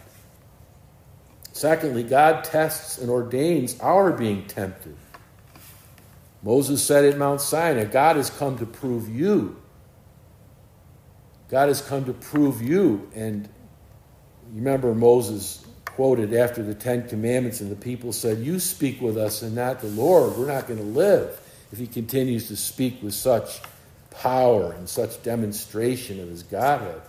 Secondly, 1.52 2.04
God 2.04 2.44
tests 2.44 2.98
and 2.98 3.10
ordains 3.10 3.80
our 3.80 4.12
being 4.12 4.46
tempted. 4.48 4.96
Moses 6.46 6.84
said 6.84 7.06
at 7.06 7.18
Mount 7.18 7.42
Sinai, 7.42 7.86
God 7.86 8.18
has 8.18 8.30
come 8.30 8.60
to 8.60 8.68
prove 8.68 9.10
you. 9.10 9.60
God 11.50 11.70
has 11.70 11.82
come 11.82 12.06
to 12.06 12.14
prove 12.14 12.62
you. 12.62 13.10
And 13.16 13.50
you 14.54 14.60
remember 14.60 14.94
Moses 14.94 15.66
quoted 15.86 16.36
after 16.36 16.62
the 16.62 16.75
Ten 16.75 17.10
Commandments, 17.10 17.62
and 17.62 17.72
the 17.72 17.75
people 17.75 18.14
said, 18.14 18.38
You 18.38 18.60
speak 18.60 19.02
with 19.02 19.18
us 19.18 19.42
and 19.42 19.56
not 19.56 19.80
the 19.82 19.88
Lord. 19.88 20.38
We're 20.38 20.46
not 20.46 20.68
going 20.68 20.80
to 20.80 20.86
live 20.86 21.36
if 21.72 21.80
he 21.80 21.88
continues 21.88 22.48
to 22.50 22.56
speak 22.56 23.02
with 23.02 23.16
such 23.16 23.60
power 24.12 24.72
and 24.74 24.88
such 24.88 25.24
demonstration 25.24 26.22
of 26.22 26.30
his 26.30 26.44
Godhead. 26.44 27.02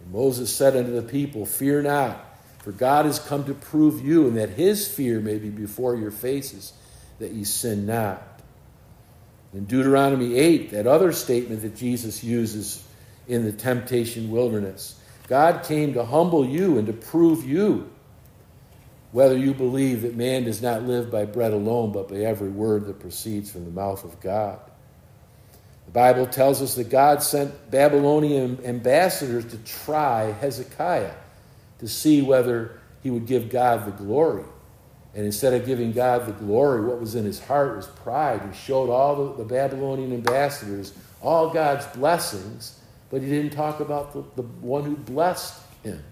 And 0.00 0.12
Moses 0.12 0.52
said 0.52 0.76
unto 0.76 0.90
the 0.90 1.02
people, 1.02 1.46
Fear 1.46 1.82
not. 1.82 2.18
For 2.58 2.72
God 2.72 3.06
has 3.06 3.20
come 3.20 3.44
to 3.44 3.54
prove 3.54 4.04
you, 4.04 4.26
and 4.26 4.36
that 4.36 4.50
his 4.50 4.88
fear 4.88 5.20
may 5.20 5.38
be 5.38 5.50
before 5.50 5.94
your 5.94 6.10
faces, 6.10 6.72
that 7.20 7.30
ye 7.30 7.44
sin 7.44 7.86
not. 7.86 8.31
In 9.52 9.64
Deuteronomy 9.66 10.34
8, 10.36 10.70
that 10.70 10.86
other 10.86 11.12
statement 11.12 11.62
that 11.62 11.76
Jesus 11.76 12.24
uses 12.24 12.82
in 13.28 13.44
the 13.44 13.52
temptation 13.52 14.30
wilderness 14.30 14.98
God 15.28 15.64
came 15.64 15.94
to 15.94 16.04
humble 16.04 16.44
you 16.44 16.78
and 16.78 16.86
to 16.88 16.92
prove 16.92 17.48
you 17.48 17.90
whether 19.12 19.36
you 19.36 19.54
believe 19.54 20.02
that 20.02 20.16
man 20.16 20.44
does 20.44 20.62
not 20.62 20.82
live 20.82 21.10
by 21.10 21.24
bread 21.24 21.52
alone, 21.52 21.92
but 21.92 22.08
by 22.08 22.16
every 22.16 22.48
word 22.48 22.86
that 22.86 22.98
proceeds 22.98 23.50
from 23.50 23.64
the 23.64 23.70
mouth 23.70 24.04
of 24.04 24.20
God. 24.20 24.58
The 25.86 25.92
Bible 25.92 26.26
tells 26.26 26.62
us 26.62 26.74
that 26.74 26.90
God 26.90 27.22
sent 27.22 27.70
Babylonian 27.70 28.58
ambassadors 28.64 29.44
to 29.46 29.58
try 29.58 30.32
Hezekiah 30.32 31.14
to 31.78 31.88
see 31.88 32.22
whether 32.22 32.80
he 33.02 33.10
would 33.10 33.26
give 33.26 33.50
God 33.50 33.86
the 33.86 33.90
glory. 33.90 34.44
And 35.14 35.26
instead 35.26 35.52
of 35.52 35.66
giving 35.66 35.92
God 35.92 36.26
the 36.26 36.32
glory, 36.32 36.84
what 36.84 36.98
was 36.98 37.14
in 37.14 37.24
his 37.24 37.38
heart 37.38 37.76
was 37.76 37.86
pride. 37.86 38.40
He 38.50 38.56
showed 38.56 38.88
all 38.88 39.32
the, 39.32 39.42
the 39.42 39.44
Babylonian 39.44 40.12
ambassadors 40.12 40.94
all 41.20 41.50
God's 41.50 41.86
blessings, 41.96 42.78
but 43.10 43.22
he 43.22 43.28
didn't 43.28 43.52
talk 43.52 43.80
about 43.80 44.12
the, 44.12 44.24
the 44.36 44.48
one 44.60 44.84
who 44.84 44.96
blessed 44.96 45.60
him. 45.82 46.02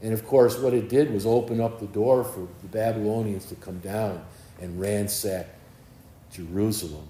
And 0.00 0.12
of 0.12 0.26
course, 0.26 0.58
what 0.58 0.72
it 0.72 0.88
did 0.88 1.12
was 1.12 1.26
open 1.26 1.60
up 1.60 1.80
the 1.80 1.86
door 1.86 2.24
for 2.24 2.48
the 2.62 2.68
Babylonians 2.68 3.46
to 3.46 3.56
come 3.56 3.78
down 3.80 4.24
and 4.60 4.80
ransack 4.80 5.46
Jerusalem. 6.32 7.06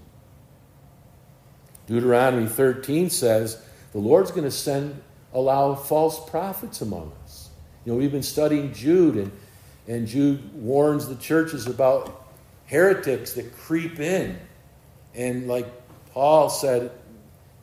Deuteronomy 1.87 2.47
13 2.47 3.11
says 3.11 3.63
the 3.93 3.99
Lord's 3.99 4.31
going 4.31 4.45
to 4.45 4.51
send, 4.51 5.01
allow 5.33 5.75
false 5.75 6.29
prophets 6.29 6.81
among 6.81 7.13
us. 7.25 7.51
You 7.85 7.93
know, 7.93 7.99
we've 7.99 8.13
been 8.13 8.23
studying 8.23 8.75
Jude, 8.75 9.17
and, 9.17 9.33
and 9.89 10.07
Jude 10.07 10.55
warns 10.55 11.09
the 11.09 11.17
churches 11.17 11.67
about 11.67 12.29
heretics 12.67 13.33
that 13.33 13.57
creep 13.57 13.99
in. 13.99 14.39
And 15.15 15.49
like 15.49 15.67
Paul 16.13 16.51
said 16.51 16.93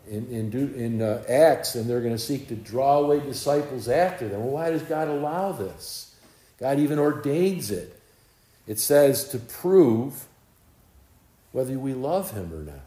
in, 0.10 0.28
in, 0.28 0.76
in 0.76 1.02
uh, 1.02 1.24
Acts, 1.30 1.76
and 1.76 1.88
they're 1.88 2.02
going 2.02 2.16
to 2.16 2.20
seek 2.20 2.48
to 2.48 2.56
draw 2.56 2.98
away 2.98 3.20
disciples 3.20 3.88
after 3.88 4.28
them. 4.28 4.42
Well, 4.42 4.50
why 4.50 4.72
does 4.72 4.82
God 4.82 5.08
allow 5.08 5.52
this? 5.52 6.16
God 6.60 6.80
even 6.80 6.98
ordains 6.98 7.70
it. 7.70 8.02
It 8.68 8.80
says 8.80 9.30
to 9.30 9.38
prove 9.38 10.26
whether 11.52 11.78
we 11.78 11.94
love 11.94 12.32
Him 12.32 12.52
or 12.52 12.64
not. 12.64 12.80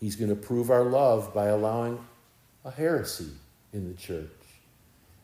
He's 0.00 0.16
going 0.16 0.30
to 0.30 0.36
prove 0.36 0.70
our 0.70 0.84
love 0.84 1.32
by 1.32 1.46
allowing 1.46 2.04
a 2.64 2.70
heresy 2.70 3.30
in 3.72 3.88
the 3.88 3.94
church. 3.94 4.28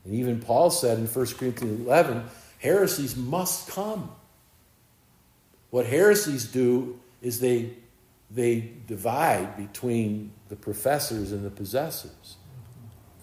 And 0.04 0.14
even 0.14 0.40
Paul 0.40 0.71
said 0.71 0.99
in 0.99 1.07
1 1.07 1.26
Corinthians 1.35 1.87
11 1.87 2.25
heresies 2.62 3.16
must 3.16 3.69
come. 3.69 4.11
What 5.71 5.85
heresies 5.85 6.45
do 6.45 7.00
is 7.21 7.40
they, 7.40 7.71
they 8.31 8.71
divide 8.87 9.57
between 9.57 10.33
the 10.49 10.54
professors 10.54 11.33
and 11.33 11.45
the 11.45 11.50
possessors. 11.50 12.37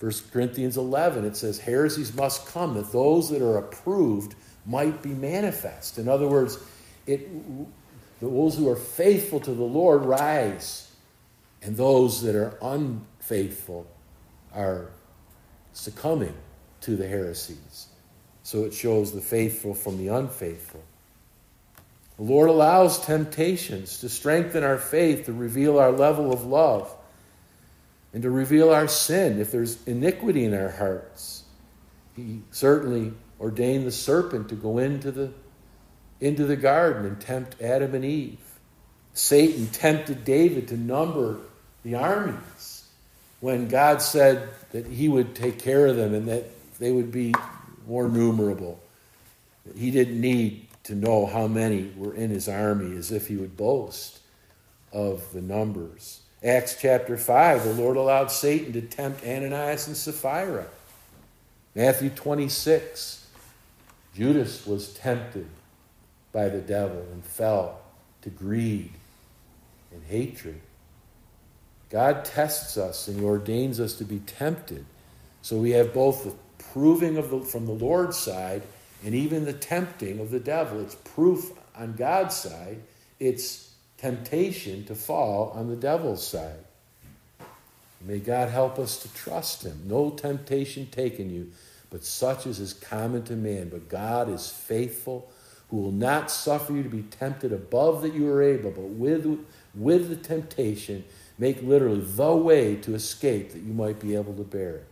1 0.02 0.12
Corinthians 0.32 0.76
11, 0.78 1.26
it 1.26 1.38
says, 1.38 1.58
heresies 1.58 2.14
must 2.14 2.48
come, 2.48 2.74
that 2.74 2.92
those 2.92 3.30
that 3.30 3.42
are 3.42 3.58
approved 3.58 4.36
might 4.66 5.02
be 5.02 5.10
manifest. 5.10 5.98
In 5.98 6.10
other 6.10 6.28
words, 6.28 6.58
it, 7.08 7.30
those 8.22 8.58
who 8.58 8.70
are 8.70 8.76
faithful 8.76 9.40
to 9.40 9.52
the 9.54 9.64
Lord 9.64 10.04
rise, 10.04 10.92
and 11.62 11.78
those 11.78 12.22
that 12.24 12.36
are 12.36 12.58
unfaithful 12.62 13.88
are 14.54 14.90
succumbing 15.72 16.36
to 16.82 16.96
the 16.96 17.08
heresies. 17.08 17.89
So 18.50 18.64
it 18.64 18.74
shows 18.74 19.12
the 19.12 19.22
faithful 19.22 19.76
from 19.76 20.00
the 20.00 20.08
unfaithful. 20.08 20.82
The 22.18 22.24
Lord 22.24 22.50
allows 22.50 23.06
temptations 23.06 24.00
to 24.00 24.10
strengthen 24.10 24.64
our 24.64 24.80
faith, 24.80 25.28
to 25.28 25.34
reveal 25.34 25.78
our 25.78 25.92
level 25.92 26.34
of 26.34 26.46
love, 26.46 26.92
and 28.12 28.24
to 28.24 28.32
reveal 28.32 28.72
our 28.72 28.88
sin 28.88 29.40
if 29.40 29.52
there's 29.52 29.78
iniquity 29.86 30.46
in 30.46 30.56
our 30.56 30.72
hearts. 30.72 31.44
He 32.16 32.42
certainly 32.50 33.14
ordained 33.40 33.86
the 33.86 33.92
serpent 33.92 34.50
to 34.50 34.56
go 34.56 34.80
into 34.80 35.12
the, 35.12 35.32
into 36.20 36.48
the 36.48 36.56
garden 36.56 37.06
and 37.06 37.22
tempt 37.22 37.62
Adam 37.62 37.94
and 37.94 38.04
Eve. 38.04 38.42
Satan 39.14 39.68
tempted 39.68 40.26
David 40.26 40.70
to 40.70 40.76
number 40.76 41.38
the 41.84 41.94
armies 41.94 42.88
when 43.42 43.68
God 43.68 44.02
said 44.02 44.50
that 44.72 44.88
he 44.88 45.08
would 45.08 45.36
take 45.36 45.60
care 45.60 45.86
of 45.86 45.98
them 45.98 46.16
and 46.16 46.28
that 46.30 46.46
they 46.80 46.92
would 46.92 47.12
be 47.12 47.32
more 47.90 48.08
numerable. 48.08 48.80
He 49.76 49.90
didn't 49.90 50.22
need 50.22 50.68
to 50.84 50.96
know 50.96 51.26
how 51.26 51.48
many 51.48 51.92
were 51.98 52.14
in 52.14 52.30
his 52.30 52.48
army 52.48 52.96
as 52.96 53.12
if 53.12 53.28
he 53.28 53.36
would 53.36 53.58
boast 53.58 54.20
of 54.94 55.34
the 55.34 55.42
numbers. 55.42 56.22
Acts 56.44 56.78
chapter 56.80 57.18
5, 57.18 57.64
the 57.64 57.74
Lord 57.74 57.98
allowed 57.98 58.32
Satan 58.32 58.72
to 58.74 58.82
tempt 58.82 59.26
Ananias 59.26 59.88
and 59.88 59.98
Sapphira. 59.98 60.68
Matthew 61.76 62.12
26, 62.12 63.28
Judas 64.16 64.66
was 64.66 64.94
tempted 64.94 65.48
by 66.32 66.48
the 66.48 66.62
devil 66.62 67.06
and 67.12 67.24
fell 67.26 67.82
to 68.22 68.30
greed 68.30 68.92
and 69.92 70.04
hatred. 70.08 70.62
God 71.90 72.24
tests 72.24 72.78
us 72.78 73.08
and 73.08 73.20
He 73.20 73.26
ordains 73.26 73.80
us 73.80 73.96
to 73.96 74.04
be 74.04 74.20
tempted. 74.20 74.86
So 75.42 75.58
we 75.58 75.72
have 75.72 75.94
both 75.94 76.24
the 76.24 76.34
proving 76.74 77.18
of 77.18 77.30
the, 77.30 77.42
from 77.42 77.66
the 77.66 77.72
Lord's 77.72 78.18
side 78.18 78.64
and 79.04 79.16
even 79.16 79.46
the 79.46 79.54
tempting 79.54 80.20
of 80.20 80.32
the 80.32 80.40
devil. 80.40 80.82
It's 80.82 80.96
proof 80.96 81.52
on 81.76 81.94
God's 81.94 82.36
side, 82.36 82.80
it's 83.20 83.74
temptation 83.98 84.86
to 84.86 84.96
fall 84.96 85.52
on 85.56 85.70
the 85.70 85.76
devil's 85.76 86.26
side. 86.26 86.66
May 88.02 88.20
God 88.20 88.50
help 88.50 88.80
us 88.80 89.00
to 89.00 89.14
trust 89.14 89.64
Him. 89.64 89.82
No 89.86 90.10
temptation 90.10 90.88
taken 90.88 91.30
you, 91.30 91.52
but 91.90 92.06
such 92.06 92.46
as 92.46 92.60
is 92.60 92.74
common 92.74 93.24
to 93.24 93.34
man. 93.36 93.70
But 93.70 93.90
God 93.90 94.30
is 94.30 94.50
faithful, 94.50 95.30
who 95.70 95.78
will 95.78 95.92
not 95.92 96.32
suffer 96.32 96.74
you 96.74 96.84
to 96.84 96.90
be 96.90 97.04
tempted 97.04 97.52
above 97.52 98.02
that 98.04 98.14
you 98.14 98.30
are 98.32 98.42
able, 98.42 98.72
but 98.72 98.90
with, 98.90 99.46
with 99.76 100.10
the 100.10 100.16
temptation, 100.16 101.04
make 101.38 101.62
literally 101.62 102.02
the 102.02 102.36
way 102.36 102.76
to 102.78 102.96
escape 102.96 103.52
that 103.52 103.62
you 103.62 103.74
might 103.74 104.00
be 104.00 104.16
able 104.16 104.34
to 104.34 104.44
bear 104.44 104.76
it. 104.76 104.88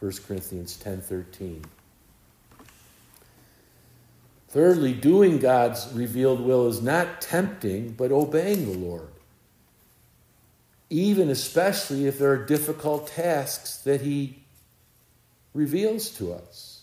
1 0.00 0.12
Corinthians 0.26 0.76
10:13. 0.78 1.64
Thirdly, 4.48 4.94
doing 4.94 5.38
God's 5.38 5.92
revealed 5.92 6.40
will 6.40 6.66
is 6.66 6.82
not 6.82 7.20
tempting, 7.20 7.92
but 7.92 8.10
obeying 8.10 8.72
the 8.72 8.78
Lord. 8.78 9.08
Even 10.88 11.28
especially 11.28 12.06
if 12.06 12.18
there 12.18 12.32
are 12.32 12.44
difficult 12.44 13.06
tasks 13.06 13.76
that 13.78 14.00
He 14.00 14.42
reveals 15.54 16.10
to 16.16 16.32
us. 16.32 16.82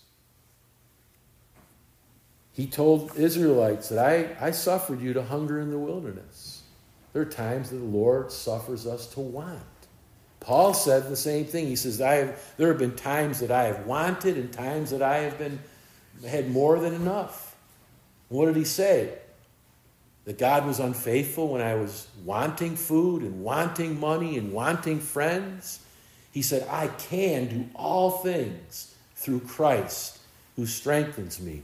He 2.52 2.66
told 2.66 3.16
Israelites 3.16 3.90
that 3.90 3.98
I, 3.98 4.46
I 4.46 4.50
suffered 4.52 5.00
you 5.00 5.12
to 5.12 5.22
hunger 5.22 5.60
in 5.60 5.70
the 5.70 5.78
wilderness. 5.78 6.62
There 7.12 7.22
are 7.22 7.26
times 7.26 7.70
that 7.70 7.76
the 7.76 7.84
Lord 7.84 8.32
suffers 8.32 8.86
us 8.86 9.06
to 9.14 9.20
want. 9.20 9.62
Paul 10.48 10.72
said 10.72 11.10
the 11.10 11.14
same 11.14 11.44
thing. 11.44 11.66
He 11.66 11.76
says, 11.76 12.00
I 12.00 12.14
have, 12.14 12.54
There 12.56 12.68
have 12.68 12.78
been 12.78 12.96
times 12.96 13.40
that 13.40 13.50
I 13.50 13.64
have 13.64 13.84
wanted 13.84 14.38
and 14.38 14.50
times 14.50 14.92
that 14.92 15.02
I 15.02 15.18
have 15.18 15.36
been 15.36 15.58
had 16.26 16.50
more 16.50 16.78
than 16.78 16.94
enough. 16.94 17.54
What 18.30 18.46
did 18.46 18.56
he 18.56 18.64
say? 18.64 19.12
That 20.24 20.38
God 20.38 20.66
was 20.66 20.80
unfaithful 20.80 21.48
when 21.48 21.60
I 21.60 21.74
was 21.74 22.06
wanting 22.24 22.76
food 22.76 23.20
and 23.20 23.44
wanting 23.44 24.00
money 24.00 24.38
and 24.38 24.50
wanting 24.50 25.00
friends? 25.00 25.80
He 26.32 26.40
said, 26.40 26.66
I 26.70 26.86
can 26.88 27.48
do 27.48 27.68
all 27.74 28.10
things 28.10 28.94
through 29.16 29.40
Christ 29.40 30.18
who 30.56 30.64
strengthens 30.64 31.38
me. 31.42 31.60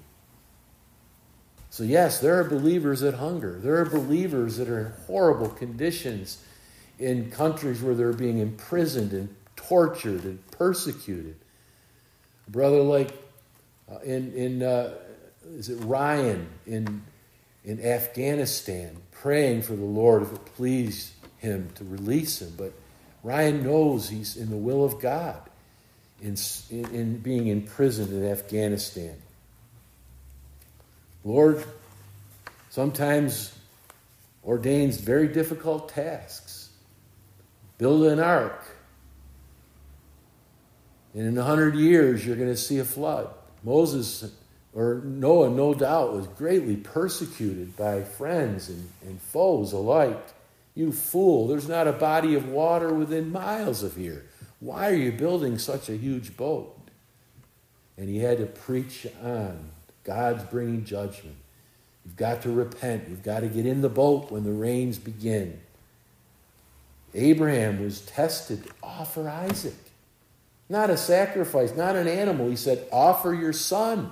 So, 1.70 1.84
yes, 1.84 2.20
there 2.20 2.38
are 2.38 2.44
believers 2.44 3.00
that 3.00 3.14
hunger. 3.14 3.58
There 3.62 3.80
are 3.80 3.86
believers 3.86 4.58
that 4.58 4.68
are 4.68 4.80
in 4.80 4.92
horrible 5.06 5.48
conditions 5.48 6.44
in 6.98 7.30
countries 7.30 7.82
where 7.82 7.94
they're 7.94 8.12
being 8.12 8.38
imprisoned 8.38 9.12
and 9.12 9.34
tortured 9.56 10.24
and 10.24 10.50
persecuted. 10.50 11.36
A 12.46 12.50
brother 12.50 12.80
like 12.80 13.12
uh, 13.90 13.98
in, 14.00 14.32
in 14.34 14.62
uh, 14.62 14.94
is 15.52 15.68
it 15.68 15.76
Ryan 15.84 16.48
in, 16.66 17.02
in 17.64 17.84
Afghanistan, 17.84 18.96
praying 19.10 19.62
for 19.62 19.74
the 19.74 19.84
Lord 19.84 20.22
if 20.22 20.32
it 20.32 20.44
pleased 20.56 21.12
him 21.38 21.70
to 21.76 21.84
release 21.84 22.40
him. 22.40 22.52
But 22.56 22.72
Ryan 23.22 23.62
knows 23.62 24.08
he's 24.08 24.36
in 24.36 24.50
the 24.50 24.56
will 24.56 24.84
of 24.84 25.00
God 25.00 25.40
in, 26.22 26.36
in, 26.70 26.84
in 26.94 27.18
being 27.18 27.48
imprisoned 27.48 28.12
in 28.12 28.24
Afghanistan. 28.24 29.16
Lord 31.24 31.64
sometimes 32.70 33.54
ordains 34.44 34.98
very 34.98 35.28
difficult 35.28 35.88
tasks 35.88 36.43
build 37.78 38.04
an 38.04 38.20
ark. 38.20 38.64
And 41.14 41.26
in 41.26 41.38
a 41.38 41.44
hundred 41.44 41.76
years, 41.76 42.26
you're 42.26 42.36
going 42.36 42.48
to 42.48 42.56
see 42.56 42.78
a 42.78 42.84
flood. 42.84 43.30
Moses, 43.62 44.32
or 44.74 45.00
Noah, 45.04 45.50
no 45.50 45.72
doubt, 45.72 46.12
was 46.12 46.26
greatly 46.26 46.76
persecuted 46.76 47.76
by 47.76 48.02
friends 48.02 48.68
and, 48.68 48.90
and 49.06 49.20
foes 49.20 49.72
alike. 49.72 50.28
You 50.74 50.90
fool, 50.90 51.46
there's 51.46 51.68
not 51.68 51.86
a 51.86 51.92
body 51.92 52.34
of 52.34 52.48
water 52.48 52.92
within 52.92 53.30
miles 53.30 53.84
of 53.84 53.94
here. 53.96 54.24
Why 54.58 54.90
are 54.90 54.96
you 54.96 55.12
building 55.12 55.58
such 55.58 55.88
a 55.88 55.96
huge 55.96 56.36
boat? 56.36 56.76
And 57.96 58.08
he 58.08 58.18
had 58.18 58.38
to 58.38 58.46
preach 58.46 59.06
on 59.22 59.70
God's 60.02 60.42
bringing 60.44 60.84
judgment. 60.84 61.36
You've 62.04 62.16
got 62.16 62.42
to 62.42 62.50
repent. 62.50 63.08
You've 63.08 63.22
got 63.22 63.40
to 63.40 63.48
get 63.48 63.66
in 63.66 63.82
the 63.82 63.88
boat 63.88 64.30
when 64.30 64.42
the 64.42 64.52
rains 64.52 64.98
begin. 64.98 65.60
Abraham 67.14 67.82
was 67.82 68.00
tested 68.00 68.64
to 68.64 68.70
offer 68.82 69.28
Isaac. 69.28 69.74
Not 70.68 70.90
a 70.90 70.96
sacrifice, 70.96 71.74
not 71.74 71.96
an 71.96 72.08
animal. 72.08 72.48
He 72.48 72.56
said, 72.56 72.86
Offer 72.90 73.34
your 73.34 73.52
son. 73.52 74.10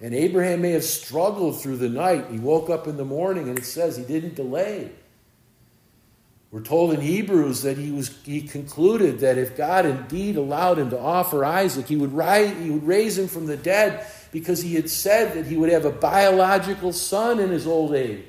And 0.00 0.14
Abraham 0.14 0.62
may 0.62 0.70
have 0.70 0.84
struggled 0.84 1.60
through 1.60 1.76
the 1.76 1.88
night. 1.88 2.26
He 2.30 2.38
woke 2.38 2.70
up 2.70 2.86
in 2.86 2.96
the 2.96 3.04
morning 3.04 3.48
and 3.48 3.58
it 3.58 3.64
says 3.64 3.96
he 3.96 4.04
didn't 4.04 4.34
delay. 4.34 4.90
We're 6.50 6.62
told 6.62 6.92
in 6.94 7.00
Hebrews 7.00 7.62
that 7.62 7.78
he 7.78 7.90
was 7.90 8.16
he 8.22 8.42
concluded 8.42 9.20
that 9.20 9.38
if 9.38 9.56
God 9.56 9.86
indeed 9.86 10.36
allowed 10.36 10.78
him 10.78 10.90
to 10.90 10.98
offer 10.98 11.44
Isaac, 11.44 11.88
he 11.88 11.96
would 11.96 12.12
rise, 12.12 12.56
he 12.62 12.70
would 12.70 12.86
raise 12.86 13.18
him 13.18 13.26
from 13.26 13.46
the 13.46 13.56
dead 13.56 14.06
because 14.30 14.62
he 14.62 14.74
had 14.74 14.88
said 14.88 15.34
that 15.34 15.46
he 15.46 15.56
would 15.56 15.70
have 15.70 15.84
a 15.84 15.90
biological 15.90 16.92
son 16.92 17.40
in 17.40 17.50
his 17.50 17.66
old 17.66 17.92
age. 17.92 18.24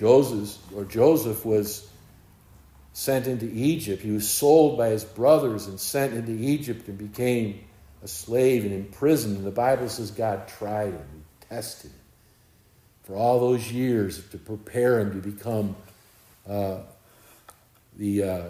Joseph 0.00 0.56
or 0.74 0.86
Joseph 0.86 1.44
was 1.44 1.86
sent 2.94 3.26
into 3.26 3.44
Egypt. 3.52 4.02
He 4.02 4.10
was 4.10 4.26
sold 4.26 4.78
by 4.78 4.88
his 4.88 5.04
brothers 5.04 5.66
and 5.66 5.78
sent 5.78 6.14
into 6.14 6.32
Egypt 6.32 6.88
and 6.88 6.96
became 6.96 7.62
a 8.02 8.08
slave 8.08 8.64
and 8.64 8.72
imprisoned. 8.72 9.36
And 9.36 9.46
the 9.46 9.50
Bible 9.50 9.90
says 9.90 10.10
God 10.10 10.48
tried 10.48 10.94
him, 10.94 11.06
he 11.12 11.46
tested 11.54 11.90
him 11.90 11.98
for 13.02 13.14
all 13.14 13.40
those 13.40 13.70
years 13.70 14.26
to 14.30 14.38
prepare 14.38 15.00
him 15.00 15.20
to 15.20 15.30
become 15.30 15.76
uh, 16.48 16.78
the 17.98 18.22
uh, 18.22 18.42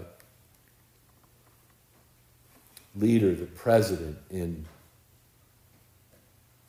leader, 2.95 3.35
the 3.35 3.47
president 3.47 4.19
in 4.31 4.67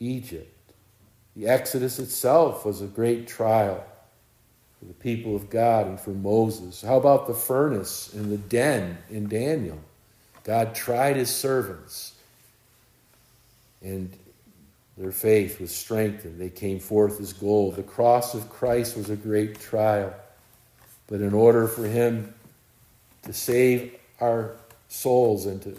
Egypt. 0.00 0.48
The 1.36 1.46
Exodus 1.46 2.00
itself 2.00 2.66
was 2.66 2.82
a 2.82 2.86
great 2.86 3.28
trial 3.28 3.84
for 4.82 4.88
the 4.88 4.94
people 4.94 5.36
of 5.36 5.48
God 5.48 5.86
and 5.86 6.00
for 6.00 6.10
Moses. 6.10 6.82
How 6.82 6.96
about 6.96 7.28
the 7.28 7.34
furnace 7.34 8.12
and 8.12 8.32
the 8.32 8.36
den 8.36 8.98
in 9.08 9.28
Daniel? 9.28 9.78
God 10.42 10.74
tried 10.74 11.14
his 11.14 11.30
servants, 11.30 12.14
and 13.80 14.10
their 14.98 15.12
faith 15.12 15.60
was 15.60 15.72
strengthened. 15.72 16.40
They 16.40 16.50
came 16.50 16.80
forth 16.80 17.20
as 17.20 17.32
gold. 17.32 17.76
The 17.76 17.84
cross 17.84 18.34
of 18.34 18.50
Christ 18.50 18.96
was 18.96 19.08
a 19.08 19.14
great 19.14 19.60
trial. 19.60 20.12
But 21.06 21.20
in 21.20 21.32
order 21.32 21.68
for 21.68 21.86
him 21.86 22.34
to 23.22 23.32
save 23.32 23.94
our 24.20 24.56
souls 24.88 25.46
and 25.46 25.62
to 25.62 25.78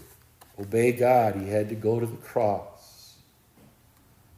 obey 0.57 0.93
God, 0.93 1.35
he 1.35 1.49
had 1.49 1.67
to 1.69 1.75
go 1.75 1.99
to 1.99 2.05
the 2.05 2.15
cross. 2.17 3.15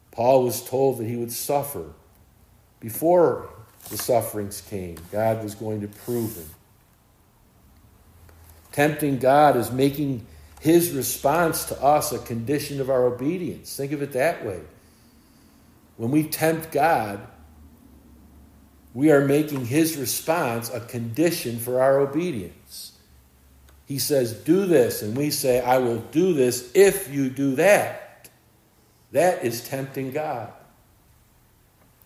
Paul 0.10 0.44
was 0.44 0.68
told 0.68 0.98
that 0.98 1.06
he 1.06 1.18
would 1.18 1.32
suffer 1.32 1.86
before 2.80 3.50
the 3.90 3.98
sufferings 3.98 4.62
came. 4.62 4.98
God 5.12 5.44
was 5.44 5.56
going 5.56 5.82
to 5.82 5.88
prove 5.88 6.36
him. 6.36 6.50
Tempting 8.72 9.20
God 9.20 9.56
is 9.56 9.72
making 9.72 10.26
his 10.60 10.92
response 10.92 11.66
to 11.66 11.82
us 11.82 12.12
a 12.12 12.20
condition 12.20 12.82
of 12.82 12.90
our 12.90 13.06
obedience. 13.06 13.76
Think 13.78 13.92
of 13.92 14.02
it 14.02 14.12
that 14.14 14.46
way. 14.46 14.62
When 15.98 16.12
we 16.12 16.24
tempt 16.24 16.72
God, 16.72 17.26
we 18.94 19.12
are 19.12 19.26
making 19.26 19.66
his 19.66 19.98
response 19.98 20.70
a 20.70 20.80
condition 20.80 21.60
for 21.60 21.82
our 21.82 22.00
obedience. 22.00 22.94
He 23.86 24.00
says, 24.00 24.34
Do 24.34 24.66
this, 24.66 25.02
and 25.02 25.16
we 25.16 25.30
say, 25.30 25.62
I 25.62 25.78
will 25.78 26.00
do 26.00 26.34
this 26.34 26.72
if 26.74 27.14
you 27.14 27.30
do 27.30 27.56
that. 27.56 28.30
That 29.12 29.46
is 29.46 29.68
tempting 29.68 30.12
God. 30.12 30.52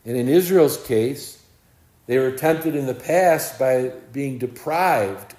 And 0.05 0.17
in 0.17 0.27
Israel's 0.27 0.77
case, 0.85 1.38
they 2.09 2.17
were 2.17 2.31
tempted 2.31 2.75
in 2.75 2.87
the 2.87 2.95
past 2.95 3.59
by 3.59 3.91
being 4.11 4.39
deprived 4.39 5.35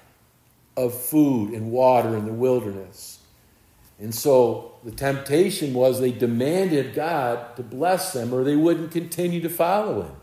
of 0.77 0.97
food 0.97 1.51
and 1.51 1.69
water 1.69 2.15
in 2.15 2.25
the 2.25 2.31
wilderness. 2.31 3.19
And 3.99 4.15
so 4.15 4.75
the 4.85 4.91
temptation 4.91 5.73
was 5.73 5.99
they 5.99 6.13
demanded 6.13 6.93
God 6.93 7.57
to 7.57 7.61
bless 7.61 8.13
them 8.13 8.31
or 8.31 8.45
they 8.45 8.55
wouldn't 8.55 8.91
continue 8.93 9.41
to 9.41 9.49
follow 9.49 10.03
Him. 10.03 10.15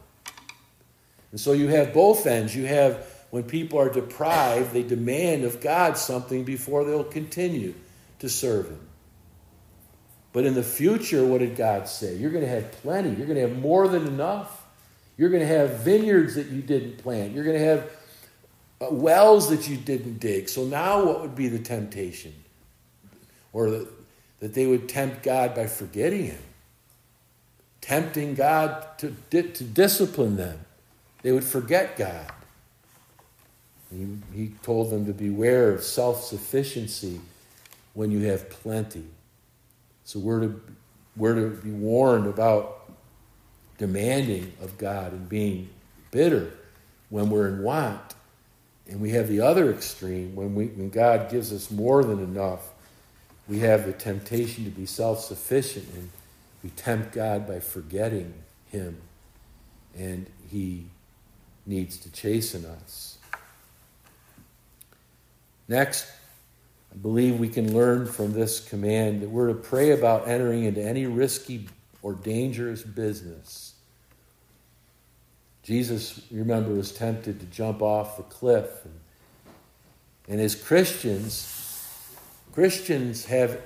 And 1.33 1.39
so 1.39 1.53
you 1.53 1.69
have 1.69 1.93
both 1.93 2.27
ends. 2.27 2.57
You 2.57 2.65
have 2.65 3.07
when 3.29 3.43
people 3.43 3.79
are 3.79 3.93
deprived, 3.93 4.73
they 4.73 4.83
demand 4.83 5.45
of 5.45 5.61
God 5.61 5.99
something 5.99 6.45
before 6.45 6.83
they'll 6.85 7.05
continue 7.05 7.75
to 8.21 8.31
serve 8.31 8.71
Him. 8.71 8.89
But 10.33 10.47
in 10.47 10.55
the 10.55 10.63
future, 10.63 11.27
what 11.27 11.41
did 11.41 11.57
God 11.57 11.89
say? 11.89 12.17
You're 12.17 12.31
going 12.31 12.45
to 12.45 12.51
have 12.51 12.73
plenty, 12.73 13.11
you're 13.11 13.27
going 13.27 13.37
to 13.39 13.47
have 13.47 13.59
more 13.59 13.87
than 13.87 14.07
enough. 14.07 14.58
You're 15.19 15.31
going 15.31 15.43
to 15.43 15.49
have 15.49 15.81
vineyards 15.81 16.37
that 16.37 16.47
you 16.47 16.63
didn't 16.63 16.99
plant. 16.99 17.35
You're 17.35 17.45
going 17.45 17.59
to 17.59 17.65
have 17.65 17.91
uh, 18.81 18.95
wells 18.95 19.51
that 19.51 19.69
you 19.69 19.77
didn't 19.77 20.21
dig. 20.21 20.49
So 20.49 20.65
now 20.65 21.05
what 21.05 21.21
would 21.21 21.35
be 21.35 21.49
the 21.49 21.59
temptation? 21.59 22.33
Or 23.53 23.69
that 24.39 24.55
they 24.55 24.67
would 24.67 24.89
tempt 24.89 25.25
God 25.25 25.55
by 25.55 25.67
forgetting 25.67 26.27
Him, 26.27 26.43
tempting 27.81 28.37
God 28.37 28.87
to, 28.99 29.15
to 29.31 29.65
discipline 29.65 30.37
them. 30.37 30.61
They 31.23 31.33
would 31.33 31.45
forget 31.45 31.97
God. 31.97 32.31
He, 33.91 34.07
he 34.33 34.53
told 34.63 34.91
them 34.91 35.07
to 35.07 35.13
beware 35.13 35.73
of 35.73 35.83
self 35.83 36.23
sufficiency 36.23 37.21
when 37.95 38.13
you 38.13 38.27
have 38.27 38.49
plenty. 38.51 39.05
So 40.05 40.21
we're 40.21 40.41
to, 40.41 40.61
we're 41.17 41.35
to 41.35 41.57
be 41.57 41.71
warned 41.71 42.27
about 42.27 42.78
demanding 43.79 44.53
of 44.61 44.77
God 44.77 45.13
and 45.13 45.29
being 45.29 45.71
bitter 46.11 46.53
when 47.09 47.31
we're 47.31 47.49
in 47.49 47.63
want. 47.63 48.15
And 48.89 49.01
we 49.01 49.11
have 49.11 49.29
the 49.29 49.41
other 49.41 49.71
extreme 49.71 50.35
when, 50.35 50.55
we, 50.55 50.67
when 50.67 50.91
God 50.91 51.31
gives 51.31 51.53
us 51.53 51.71
more 51.71 52.05
than 52.05 52.19
enough, 52.19 52.73
we 53.47 53.61
have 53.61 53.87
the 53.87 53.93
temptation 53.93 54.65
to 54.65 54.71
be 54.71 54.87
self 54.87 55.21
sufficient 55.21 55.87
and 55.95 56.11
we 56.63 56.71
tempt 56.71 57.13
God 57.13 57.47
by 57.47 57.61
forgetting 57.61 58.35
Him. 58.71 58.99
And 59.97 60.27
He 60.51 60.87
needs 61.67 61.99
to 61.99 62.13
chasten 62.13 62.65
us. 62.65 63.19
Next, 65.69 66.07
I 66.93 66.97
believe 66.97 67.39
we 67.39 67.49
can 67.49 67.75
learn 67.75 68.07
from 68.07 68.33
this 68.33 68.67
command 68.67 69.21
that 69.21 69.29
we're 69.29 69.49
to 69.49 69.55
pray 69.55 69.91
about 69.91 70.27
entering 70.27 70.65
into 70.65 70.83
any 70.83 71.07
risky 71.07 71.69
or 72.03 72.15
dangerous 72.15 72.83
business. 72.83 73.75
Jesus, 75.63 76.23
remember, 76.31 76.71
was 76.71 76.93
tempted 76.93 77.41
to 77.41 77.47
jump 77.47 77.83
off 77.83 78.17
the 78.17 78.23
cliff. 78.23 78.71
And, 78.85 78.95
and 80.29 80.41
as 80.41 80.55
Christians, 80.55 81.55
Christians 82.53 83.27
have 83.27 83.61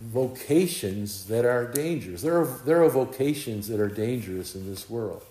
vocations 0.00 1.26
that 1.26 1.44
are 1.44 1.66
dangerous. 1.66 2.22
There 2.22 2.38
are, 2.38 2.46
there 2.64 2.82
are 2.82 2.90
vocations 2.90 3.68
that 3.68 3.80
are 3.80 3.88
dangerous 3.88 4.54
in 4.54 4.68
this 4.68 4.90
world. 4.90 5.22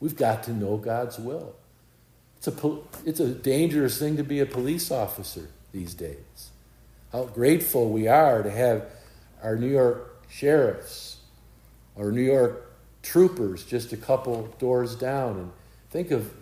We've 0.00 0.16
got 0.16 0.44
to 0.44 0.52
know 0.52 0.76
God's 0.76 1.18
will. 1.18 1.54
It's 2.36 2.46
a, 2.46 2.78
it's 3.04 3.20
a 3.20 3.28
dangerous 3.28 3.98
thing 3.98 4.16
to 4.18 4.22
be 4.22 4.40
a 4.40 4.46
police 4.46 4.90
officer 4.90 5.48
these 5.72 5.94
days. 5.94 6.50
How 7.10 7.24
grateful 7.24 7.90
we 7.90 8.06
are 8.06 8.42
to 8.42 8.50
have 8.50 8.84
our 9.42 9.56
New 9.56 9.70
York 9.70 10.05
sheriffs 10.28 11.18
or 11.94 12.12
New 12.12 12.22
York 12.22 12.72
troopers 13.02 13.64
just 13.64 13.92
a 13.92 13.96
couple 13.96 14.48
doors 14.58 14.96
down. 14.96 15.38
And 15.38 15.52
think 15.90 16.10
of 16.10 16.32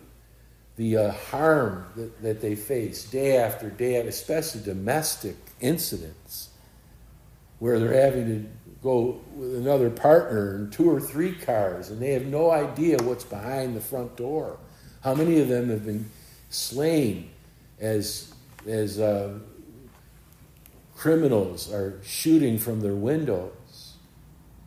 the 0.77 0.97
uh, 0.97 1.13
harm 1.13 1.87
that, 1.97 2.23
that 2.23 2.41
they 2.41 2.57
face 2.57 3.05
day 3.05 3.37
after 3.37 3.71
day, 3.71 3.97
especially 3.97 4.63
domestic 4.63 5.37
incidents 5.61 6.51
where 7.59 7.79
they're 7.79 8.03
having 8.03 8.27
to 8.27 8.49
go 8.83 9.21
with 9.35 9.55
another 9.57 9.89
partner 9.89 10.57
in 10.57 10.71
two 10.71 10.91
or 10.91 11.01
three 11.01 11.33
cars 11.33 11.91
and 11.91 12.03
they 12.03 12.13
have 12.13 12.27
no 12.27 12.51
idea 12.51 12.99
what's 13.03 13.25
behind 13.25 13.75
the 13.77 13.81
front 13.81 14.17
door. 14.17 14.59
How 15.03 15.15
many 15.15 15.41
of 15.41 15.49
them 15.49 15.71
have 15.71 15.85
been 15.85 16.11
slain 16.51 17.31
as, 17.81 18.35
as 18.67 18.99
uh, 18.99 19.39
criminals 20.97 21.73
are 21.73 22.01
shooting 22.05 22.59
from 22.59 22.81
their 22.81 22.95
windows? 22.95 23.53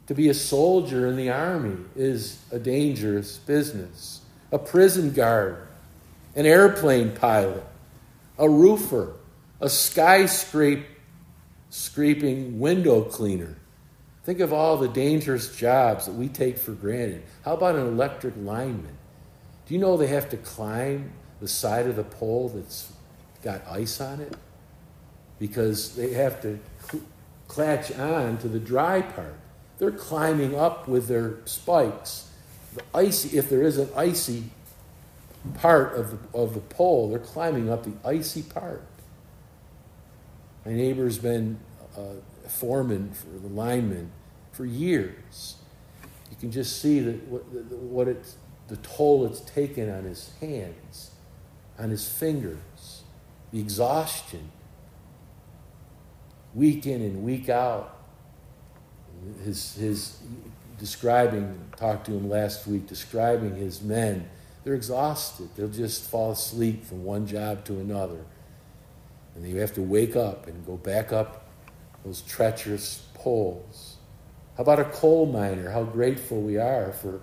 To 0.07 0.15
be 0.15 0.29
a 0.29 0.33
soldier 0.33 1.05
in 1.07 1.17
the 1.17 1.29
army 1.29 1.77
is 1.95 2.39
a 2.51 2.59
dangerous 2.59 3.37
business. 3.37 4.21
A 4.51 4.57
prison 4.57 5.11
guard, 5.11 5.67
an 6.35 6.45
airplane 6.45 7.11
pilot, 7.11 7.63
a 8.37 8.49
roofer, 8.49 9.13
a 9.59 9.67
skyscrape 9.67 10.85
scraping 11.69 12.59
window 12.59 13.01
cleaner. 13.01 13.57
Think 14.23 14.39
of 14.39 14.53
all 14.53 14.77
the 14.77 14.87
dangerous 14.87 15.55
jobs 15.55 16.05
that 16.05 16.13
we 16.13 16.29
take 16.29 16.57
for 16.57 16.71
granted. 16.71 17.23
How 17.43 17.55
about 17.55 17.75
an 17.75 17.87
electric 17.87 18.35
lineman? 18.37 18.97
Do 19.65 19.73
you 19.73 19.79
know 19.79 19.97
they 19.97 20.07
have 20.07 20.29
to 20.29 20.37
climb 20.37 21.11
the 21.41 21.47
side 21.47 21.87
of 21.87 21.97
the 21.97 22.03
pole 22.03 22.49
that's 22.49 22.91
got 23.43 23.61
ice 23.67 23.99
on 23.99 24.21
it? 24.21 24.35
Because 25.39 25.95
they 25.95 26.13
have 26.13 26.41
to 26.41 26.59
cl- 26.89 27.03
clatch 27.47 27.91
on 27.97 28.37
to 28.39 28.47
the 28.47 28.59
dry 28.59 29.01
part. 29.01 29.35
They're 29.77 29.91
climbing 29.91 30.55
up 30.55 30.87
with 30.87 31.07
their 31.07 31.37
spikes 31.45 32.27
the 32.77 32.83
icy, 32.93 33.37
if 33.37 33.49
there 33.49 33.63
is 33.63 33.77
an 33.77 33.89
icy 33.95 34.43
part 35.55 35.95
of 35.95 36.11
the, 36.11 36.37
of 36.37 36.53
the 36.53 36.59
pole, 36.59 37.09
they're 37.09 37.19
climbing 37.19 37.69
up 37.69 37.83
the 37.83 37.93
icy 38.07 38.43
part. 38.43 38.85
My 40.65 40.73
neighbor's 40.73 41.17
been 41.17 41.59
uh, 41.97 42.01
a 42.45 42.49
foreman 42.49 43.13
for 43.13 43.29
the 43.39 43.47
lineman 43.47 44.11
for 44.51 44.65
years. 44.65 45.55
You 46.29 46.37
can 46.39 46.51
just 46.51 46.81
see 46.81 46.99
that 46.99 47.27
what, 47.27 47.41
what 47.71 48.07
it's, 48.07 48.35
the 48.67 48.77
toll 48.77 49.25
it's 49.25 49.39
taken 49.39 49.89
on 49.89 50.03
his 50.03 50.31
hands, 50.39 51.11
on 51.79 51.89
his 51.89 52.07
fingers, 52.07 53.03
the 53.51 53.59
exhaustion, 53.59 54.51
week 56.53 56.85
in 56.85 57.01
and 57.01 57.23
week 57.23 57.49
out. 57.49 57.96
His, 59.43 59.75
his 59.75 60.19
describing, 60.79 61.59
talked 61.75 62.05
to 62.07 62.13
him 62.13 62.29
last 62.29 62.67
week, 62.67 62.87
describing 62.87 63.55
his 63.55 63.81
men. 63.81 64.29
They're 64.63 64.75
exhausted. 64.75 65.49
They'll 65.55 65.69
just 65.69 66.09
fall 66.09 66.31
asleep 66.31 66.85
from 66.85 67.03
one 67.03 67.27
job 67.27 67.65
to 67.65 67.79
another. 67.79 68.25
And 69.35 69.47
you 69.47 69.57
have 69.57 69.73
to 69.73 69.81
wake 69.81 70.15
up 70.15 70.47
and 70.47 70.65
go 70.65 70.77
back 70.77 71.13
up 71.13 71.47
those 72.03 72.21
treacherous 72.21 73.05
poles. 73.13 73.97
How 74.55 74.63
about 74.63 74.79
a 74.79 74.85
coal 74.85 75.25
miner? 75.25 75.69
How 75.69 75.83
grateful 75.83 76.41
we 76.41 76.57
are 76.57 76.91
for 76.91 77.21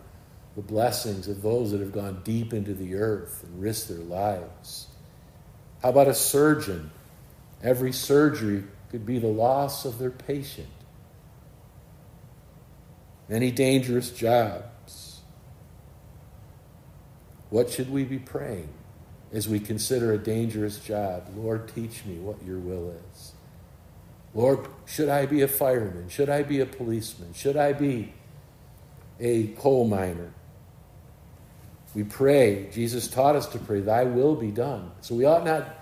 the 0.54 0.62
blessings 0.62 1.28
of 1.28 1.42
those 1.42 1.72
that 1.72 1.80
have 1.80 1.92
gone 1.92 2.20
deep 2.24 2.52
into 2.52 2.74
the 2.74 2.94
earth 2.94 3.42
and 3.42 3.60
risked 3.60 3.88
their 3.88 3.98
lives. 3.98 4.86
How 5.82 5.90
about 5.90 6.08
a 6.08 6.14
surgeon? 6.14 6.90
Every 7.62 7.92
surgery 7.92 8.64
could 8.90 9.04
be 9.04 9.18
the 9.18 9.26
loss 9.26 9.84
of 9.84 9.98
their 9.98 10.10
patient. 10.10 10.68
Many 13.28 13.50
dangerous 13.50 14.10
jobs. 14.10 15.20
What 17.50 17.70
should 17.70 17.90
we 17.90 18.04
be 18.04 18.18
praying 18.18 18.68
as 19.32 19.48
we 19.48 19.60
consider 19.60 20.12
a 20.12 20.18
dangerous 20.18 20.78
job? 20.78 21.30
Lord, 21.36 21.68
teach 21.68 22.04
me 22.04 22.18
what 22.18 22.44
your 22.44 22.58
will 22.58 22.94
is. 23.12 23.32
Lord, 24.34 24.66
should 24.86 25.08
I 25.08 25.26
be 25.26 25.42
a 25.42 25.48
fireman? 25.48 26.08
Should 26.08 26.28
I 26.28 26.42
be 26.42 26.60
a 26.60 26.66
policeman? 26.66 27.32
Should 27.34 27.56
I 27.56 27.72
be 27.72 28.12
a 29.20 29.46
coal 29.48 29.86
miner? 29.86 30.32
We 31.94 32.02
pray. 32.02 32.68
Jesus 32.72 33.06
taught 33.06 33.36
us 33.36 33.46
to 33.48 33.58
pray, 33.58 33.80
Thy 33.80 34.04
will 34.04 34.34
be 34.34 34.50
done. 34.50 34.90
So 35.00 35.14
we 35.14 35.24
ought 35.24 35.44
not 35.44 35.76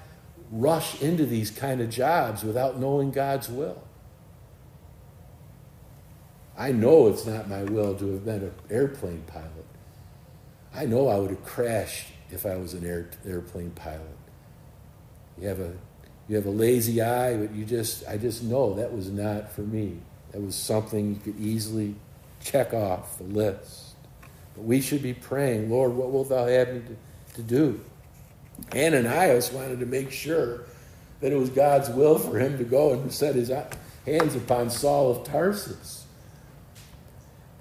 rush 0.51 1.01
into 1.01 1.25
these 1.25 1.51
kind 1.51 1.81
of 1.81 1.89
jobs 1.89 2.45
without 2.45 2.79
knowing 2.79 3.11
God's 3.11 3.49
will. 3.49 3.83
I 6.57 6.73
know 6.73 7.09
it's 7.09 7.27
not 7.27 7.49
my 7.49 7.63
will 7.63 7.95
to 7.97 8.13
have 8.13 8.25
been 8.25 8.43
an 8.43 8.55
airplane 8.71 9.23
pilot. 9.27 9.67
I 10.75 10.87
know 10.87 11.09
I 11.09 11.19
would 11.19 11.31
have 11.31 11.45
crashed 11.45 12.09
if 12.31 12.47
I 12.47 12.57
was 12.57 12.75
an 12.75 12.87
air, 12.87 13.11
airplane 13.27 13.71
pilot. 13.71 14.17
You 15.39 15.49
have 15.49 15.61
a 15.61 15.73
you 16.29 16.37
have 16.37 16.47
a 16.47 16.51
lazy 16.51 17.03
eye, 17.03 17.37
but 17.37 17.53
you 17.55 17.65
just 17.65 18.07
I 18.07 18.17
just 18.17 18.43
know 18.43 18.75
that 18.75 18.93
was 18.93 19.11
not 19.11 19.53
for 19.53 19.63
me. 19.63 19.99
That 20.33 20.41
was 20.41 20.55
something 20.55 21.15
you 21.15 21.21
could 21.21 21.39
easily 21.41 21.95
check 22.41 22.73
off 22.73 23.19
the 23.19 23.25
list. 23.25 23.95
But 24.55 24.65
we 24.65 24.81
should 24.81 25.03
be 25.03 25.15
praying, 25.15 25.71
Lord, 25.71 25.93
what 25.93 26.11
wilt 26.11 26.29
thou 26.29 26.47
have 26.47 26.73
me 26.73 26.81
to, 26.81 27.35
to 27.35 27.43
do? 27.43 27.81
Ananias 28.75 29.53
wanted 29.53 29.81
to 29.81 29.87
make 29.87 30.11
sure 30.11 30.65
that 31.21 31.33
it 31.33 31.37
was 31.37 31.51
God's 31.51 31.89
will 31.91 32.19
for 32.19 32.39
him 32.39 32.59
to 32.59 32.65
go 32.65 32.93
and 32.93 33.13
set 33.13 33.35
his 33.35 33.51
hands 34.07 34.35
upon 34.35 34.71
Saul 34.71 35.11
of 35.11 35.25
Tarsus. 35.25 36.02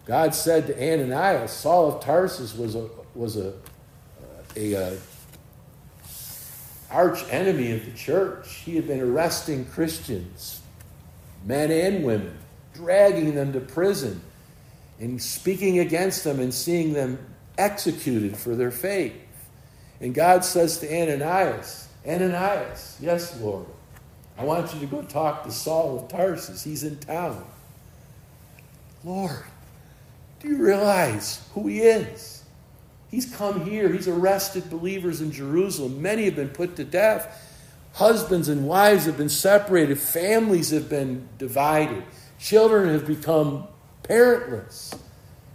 God 0.05 0.33
said 0.33 0.67
to 0.67 0.73
Ananias, 0.75 1.51
Saul 1.51 1.93
of 1.93 2.03
Tarsus 2.03 2.55
was 2.55 2.75
a, 2.75 2.89
was 3.13 3.37
a, 3.37 3.53
a, 4.55 4.73
a 4.73 4.87
uh, 4.87 4.95
arch 6.89 7.23
enemy 7.29 7.71
of 7.71 7.85
the 7.85 7.91
church. 7.91 8.55
He 8.65 8.75
had 8.75 8.87
been 8.87 8.99
arresting 8.99 9.65
Christians, 9.65 10.61
men 11.45 11.71
and 11.71 12.03
women, 12.03 12.37
dragging 12.73 13.35
them 13.35 13.53
to 13.53 13.59
prison, 13.59 14.21
and 14.99 15.21
speaking 15.21 15.79
against 15.79 16.23
them 16.23 16.39
and 16.39 16.53
seeing 16.53 16.93
them 16.93 17.19
executed 17.57 18.35
for 18.35 18.55
their 18.55 18.71
faith. 18.71 19.13
And 19.99 20.13
God 20.13 20.43
says 20.43 20.79
to 20.79 20.87
Ananias, 20.87 21.87
Ananias, 22.07 22.97
yes, 22.99 23.39
Lord, 23.39 23.67
I 24.37 24.43
want 24.43 24.73
you 24.73 24.79
to 24.79 24.87
go 24.87 25.03
talk 25.03 25.43
to 25.43 25.51
Saul 25.51 25.99
of 25.99 26.07
Tarsus. 26.09 26.63
He's 26.63 26.83
in 26.83 26.97
town. 26.97 27.45
Lord, 29.03 29.43
do 30.41 30.49
you 30.49 30.57
realize 30.57 31.41
who 31.53 31.67
he 31.67 31.81
is? 31.81 32.43
He's 33.09 33.25
come 33.35 33.65
here. 33.65 33.89
He's 33.89 34.07
arrested 34.07 34.69
believers 34.69 35.21
in 35.21 35.31
Jerusalem. 35.31 36.01
Many 36.01 36.25
have 36.25 36.35
been 36.35 36.49
put 36.49 36.75
to 36.77 36.83
death. 36.83 37.47
Husbands 37.93 38.47
and 38.47 38.67
wives 38.67 39.05
have 39.05 39.17
been 39.17 39.29
separated. 39.29 39.99
Families 39.99 40.71
have 40.71 40.89
been 40.89 41.27
divided. 41.37 42.03
Children 42.39 42.89
have 42.89 43.05
become 43.05 43.67
parentless. 44.03 44.97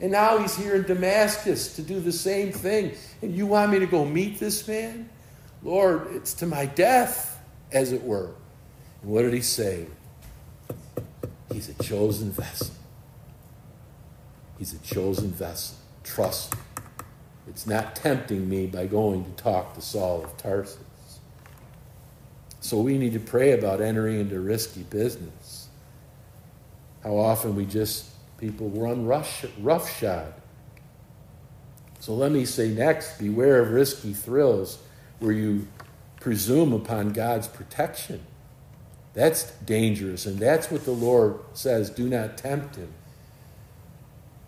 And 0.01 0.13
now 0.13 0.39
he's 0.39 0.55
here 0.55 0.75
in 0.75 0.83
Damascus 0.83 1.75
to 1.77 1.83
do 1.83 1.99
the 1.99 2.13
same 2.13 2.53
thing. 2.53 2.95
And 3.23 3.35
you 3.35 3.47
want 3.47 3.73
me 3.73 3.79
to 3.79 3.87
go 3.87 4.05
meet 4.05 4.39
this 4.39 4.69
man? 4.69 5.09
Lord, 5.63 6.09
it's 6.11 6.35
to 6.35 6.47
my 6.47 6.67
death, 6.67 7.43
as 7.73 7.93
it 7.93 8.03
were. 8.03 8.31
And 9.03 9.11
what 9.11 9.23
did 9.23 9.33
he 9.33 9.41
say? 9.41 9.87
He's 11.51 11.71
a 11.71 11.83
chosen 11.83 12.31
vessel. 12.31 12.76
He's 14.59 14.73
a 14.73 14.79
chosen 14.79 15.31
vessel. 15.31 15.77
Trust 16.03 16.55
me. 16.55 16.61
It's 17.49 17.67
not 17.67 17.95
tempting 17.95 18.49
me 18.49 18.67
by 18.67 18.87
going 18.87 19.25
to 19.25 19.31
talk 19.33 19.75
to 19.75 19.81
Saul 19.81 20.25
of 20.25 20.37
Tarsus. 20.37 20.79
So 22.61 22.81
we 22.81 22.99
need 22.99 23.13
to 23.13 23.21
pray 23.21 23.53
about 23.53 23.81
entering 23.81 24.21
into 24.21 24.41
risky 24.41 24.83
business. 24.83 25.69
How 27.05 27.17
often 27.17 27.55
we 27.55 27.65
just, 27.65 28.07
people 28.39 28.69
run 28.71 29.07
rush, 29.07 29.45
roughshod. 29.61 30.35
So 32.01 32.15
let 32.15 32.33
me 32.33 32.45
say 32.45 32.69
next 32.69 33.19
beware 33.19 33.61
of 33.61 33.71
risky 33.71 34.13
thrills 34.13 34.79
where 35.21 35.33
you 35.33 35.69
presume 36.21 36.73
upon 36.73 37.11
God's 37.11 37.47
protection. 37.47 38.21
That's 39.15 39.53
dangerous, 39.61 40.27
and 40.27 40.39
that's 40.39 40.71
what 40.71 40.85
the 40.85 40.91
Lord 40.91 41.39
says 41.53 41.89
do 41.89 42.09
not 42.09 42.37
tempt 42.37 42.77
him. 42.77 42.93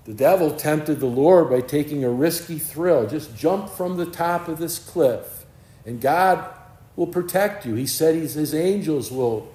The 0.08 0.14
devil 0.14 0.52
tempted 0.52 1.00
the 1.00 1.06
Lord 1.06 1.50
by 1.50 1.60
taking 1.60 2.02
a 2.02 2.08
risky 2.08 2.58
thrill. 2.58 3.06
Just 3.06 3.36
jump 3.36 3.68
from 3.68 3.98
the 3.98 4.06
top 4.06 4.48
of 4.48 4.56
this 4.56 4.78
cliff, 4.78 5.44
and 5.84 6.00
God 6.00 6.48
will 6.96 7.06
protect 7.06 7.66
you. 7.66 7.74
He 7.74 7.84
said 7.84 8.14
his 8.14 8.54
angels 8.54 9.12
will 9.12 9.52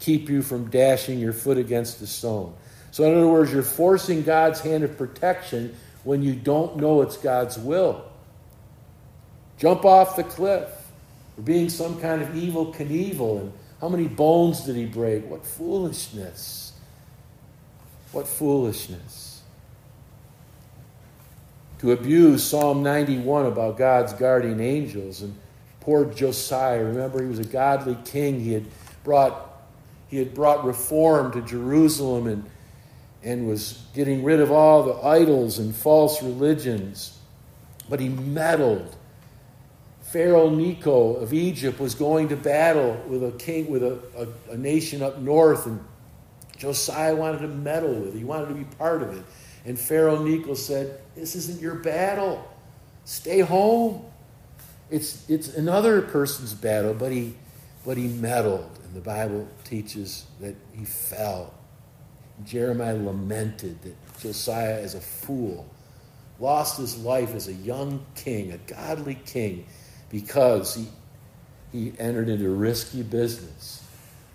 keep 0.00 0.28
you 0.28 0.42
from 0.42 0.68
dashing 0.68 1.20
your 1.20 1.32
foot 1.32 1.58
against 1.58 2.00
the 2.00 2.08
stone. 2.08 2.54
So, 2.90 3.04
in 3.04 3.16
other 3.16 3.28
words, 3.28 3.52
you're 3.52 3.62
forcing 3.62 4.24
God's 4.24 4.58
hand 4.58 4.82
of 4.82 4.98
protection 4.98 5.76
when 6.02 6.24
you 6.24 6.34
don't 6.34 6.76
know 6.76 7.02
it's 7.02 7.16
God's 7.16 7.56
will. 7.56 8.04
Jump 9.58 9.84
off 9.84 10.16
the 10.16 10.24
cliff. 10.24 10.70
for 11.36 11.42
being 11.42 11.68
some 11.68 12.00
kind 12.00 12.20
of 12.20 12.30
Evel 12.30 12.74
Knievel. 12.74 13.42
And 13.42 13.52
how 13.80 13.88
many 13.88 14.08
bones 14.08 14.62
did 14.62 14.74
he 14.74 14.86
break? 14.86 15.30
What 15.30 15.46
foolishness. 15.46 16.72
What 18.10 18.26
foolishness 18.26 19.23
to 21.84 21.92
abuse 21.92 22.42
Psalm 22.42 22.82
91 22.82 23.44
about 23.44 23.76
God's 23.76 24.14
guardian 24.14 24.58
angels. 24.58 25.20
And 25.20 25.36
poor 25.80 26.06
Josiah, 26.06 26.82
remember 26.82 27.22
he 27.22 27.28
was 27.28 27.40
a 27.40 27.44
godly 27.44 27.94
king. 28.06 28.40
He 28.40 28.54
had 28.54 28.64
brought, 29.02 29.62
he 30.08 30.16
had 30.16 30.32
brought 30.32 30.64
reform 30.64 31.30
to 31.32 31.42
Jerusalem 31.42 32.26
and, 32.26 32.50
and 33.22 33.46
was 33.46 33.84
getting 33.94 34.24
rid 34.24 34.40
of 34.40 34.50
all 34.50 34.82
the 34.82 35.06
idols 35.06 35.58
and 35.58 35.76
false 35.76 36.22
religions. 36.22 37.18
But 37.90 38.00
he 38.00 38.08
meddled. 38.08 38.96
Pharaoh 40.04 40.48
Necho 40.48 41.16
of 41.16 41.34
Egypt 41.34 41.78
was 41.78 41.94
going 41.94 42.28
to 42.28 42.36
battle 42.36 42.98
with 43.08 43.22
a 43.22 43.32
king, 43.32 43.70
with 43.70 43.82
a, 43.82 44.00
a, 44.16 44.52
a 44.54 44.56
nation 44.56 45.02
up 45.02 45.18
north, 45.18 45.66
and 45.66 45.84
Josiah 46.56 47.14
wanted 47.14 47.40
to 47.40 47.48
meddle 47.48 47.92
with 47.92 48.14
it. 48.14 48.18
He 48.18 48.24
wanted 48.24 48.48
to 48.48 48.54
be 48.54 48.64
part 48.64 49.02
of 49.02 49.14
it. 49.14 49.22
And 49.64 49.78
Pharaoh 49.78 50.22
Necho 50.22 50.54
said, 50.54 51.00
This 51.14 51.34
isn't 51.34 51.60
your 51.60 51.76
battle. 51.76 52.46
Stay 53.04 53.40
home. 53.40 54.04
It's, 54.90 55.28
it's 55.28 55.54
another 55.56 56.02
person's 56.02 56.54
battle, 56.54 56.94
but 56.94 57.10
he, 57.10 57.34
but 57.84 57.96
he 57.96 58.08
meddled. 58.08 58.78
And 58.84 58.94
the 58.94 59.00
Bible 59.00 59.48
teaches 59.64 60.26
that 60.40 60.54
he 60.72 60.84
fell. 60.84 61.54
Jeremiah 62.44 62.96
lamented 62.96 63.80
that 63.82 63.94
Josiah, 64.20 64.80
as 64.80 64.94
a 64.94 65.00
fool, 65.00 65.66
lost 66.40 66.78
his 66.78 66.98
life 66.98 67.34
as 67.34 67.48
a 67.48 67.52
young 67.52 68.04
king, 68.14 68.52
a 68.52 68.58
godly 68.58 69.14
king, 69.14 69.66
because 70.10 70.74
he, 70.74 70.88
he 71.72 71.92
entered 71.98 72.28
into 72.28 72.50
risky 72.50 73.02
business 73.02 73.82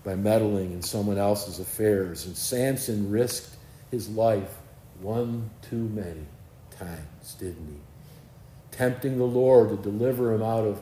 by 0.04 0.16
meddling 0.16 0.72
in 0.72 0.82
someone 0.82 1.18
else's 1.18 1.60
affairs. 1.60 2.26
And 2.26 2.36
Samson 2.36 3.12
risked 3.12 3.56
his 3.92 4.10
life 4.10 4.59
one 5.02 5.50
too 5.62 5.90
many 5.90 6.26
times, 6.72 7.36
didn't 7.40 7.68
he? 7.68 8.76
Tempting 8.76 9.18
the 9.18 9.26
Lord 9.26 9.70
to 9.70 9.78
deliver 9.78 10.34
him 10.34 10.44
out 10.44 10.66
of 10.66 10.82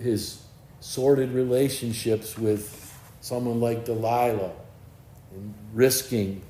his 0.00 0.42
sordid 0.80 1.32
relationships 1.32 2.36
with 2.38 2.98
someone 3.20 3.60
like 3.60 3.84
Delilah 3.84 4.52
and 5.34 5.54
risking 5.72 6.42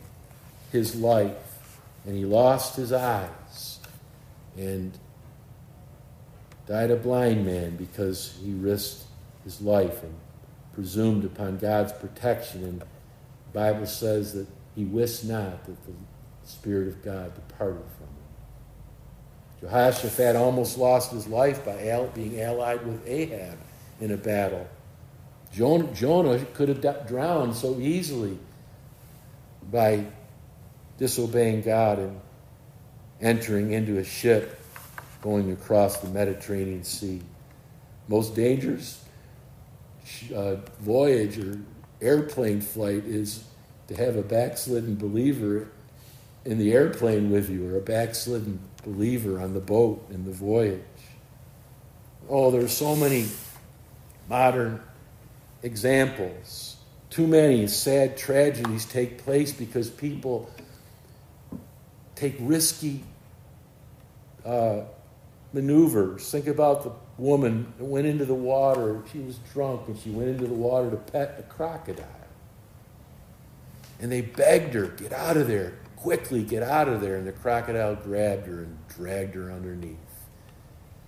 his 0.70 0.96
life. 0.96 1.68
And 2.04 2.16
he 2.16 2.24
lost 2.24 2.76
his 2.76 2.92
eyes 2.92 3.78
and 4.56 4.96
died 6.66 6.90
a 6.90 6.96
blind 6.96 7.44
man 7.44 7.76
because 7.76 8.38
he 8.42 8.52
risked 8.52 9.04
his 9.44 9.60
life 9.60 10.02
and 10.02 10.14
presumed 10.72 11.24
upon 11.24 11.58
God's 11.58 11.92
protection. 11.92 12.64
And 12.64 12.80
the 12.80 12.86
Bible 13.52 13.86
says 13.86 14.32
that 14.34 14.46
he 14.74 14.84
wist 14.84 15.24
not 15.24 15.64
that 15.66 15.84
the 15.84 15.92
Spirit 16.44 16.88
of 16.88 17.02
God 17.02 17.34
departed 17.34 17.82
from 17.96 18.06
him. 18.06 18.22
Jehoshaphat 19.60 20.36
almost 20.36 20.76
lost 20.76 21.12
his 21.12 21.26
life 21.26 21.64
by 21.64 22.08
being 22.14 22.40
allied 22.40 22.84
with 22.84 23.06
Ahab 23.06 23.58
in 24.00 24.10
a 24.10 24.16
battle. 24.16 24.66
Jonah 25.52 26.44
could 26.54 26.68
have 26.68 27.06
drowned 27.06 27.54
so 27.54 27.78
easily 27.78 28.38
by 29.70 30.04
disobeying 30.98 31.62
God 31.62 31.98
and 31.98 32.20
entering 33.20 33.72
into 33.72 33.98
a 33.98 34.04
ship 34.04 34.60
going 35.20 35.52
across 35.52 35.98
the 35.98 36.08
Mediterranean 36.08 36.84
Sea. 36.84 37.20
Most 38.08 38.34
dangerous 38.34 39.04
uh, 40.34 40.56
voyage 40.80 41.38
or 41.38 41.60
airplane 42.00 42.60
flight 42.60 43.04
is 43.04 43.44
to 43.88 43.94
have 43.94 44.16
a 44.16 44.22
backslidden 44.22 44.96
believer 44.96 45.68
in 46.44 46.58
the 46.58 46.72
airplane 46.72 47.30
with 47.30 47.48
you 47.48 47.72
or 47.72 47.78
a 47.78 47.80
backslidden 47.80 48.58
believer 48.84 49.40
on 49.40 49.54
the 49.54 49.60
boat 49.60 50.04
in 50.10 50.24
the 50.24 50.32
voyage. 50.32 50.80
Oh, 52.28 52.50
there's 52.50 52.72
so 52.72 52.96
many 52.96 53.26
modern 54.28 54.80
examples. 55.62 56.76
Too 57.10 57.26
many 57.26 57.66
sad 57.66 58.16
tragedies 58.16 58.86
take 58.86 59.18
place 59.18 59.52
because 59.52 59.90
people 59.90 60.50
take 62.14 62.34
risky 62.40 63.04
uh, 64.44 64.82
maneuvers. 65.52 66.30
Think 66.30 66.46
about 66.46 66.84
the 66.84 66.92
woman 67.18 67.72
that 67.78 67.84
went 67.84 68.06
into 68.06 68.24
the 68.24 68.34
water. 68.34 69.02
She 69.12 69.18
was 69.18 69.38
drunk 69.52 69.88
and 69.88 69.98
she 69.98 70.10
went 70.10 70.30
into 70.30 70.46
the 70.46 70.54
water 70.54 70.90
to 70.90 70.96
pet 70.96 71.36
a 71.38 71.42
crocodile. 71.42 72.06
And 74.00 74.10
they 74.10 74.22
begged 74.22 74.74
her, 74.74 74.86
get 74.86 75.12
out 75.12 75.36
of 75.36 75.46
there, 75.46 75.74
quickly 76.02 76.42
get 76.42 76.62
out 76.62 76.88
of 76.88 77.00
there. 77.00 77.16
And 77.16 77.26
the 77.26 77.32
crocodile 77.32 77.94
grabbed 77.94 78.46
her 78.46 78.64
and 78.64 78.76
dragged 78.88 79.34
her 79.34 79.50
underneath. 79.50 79.96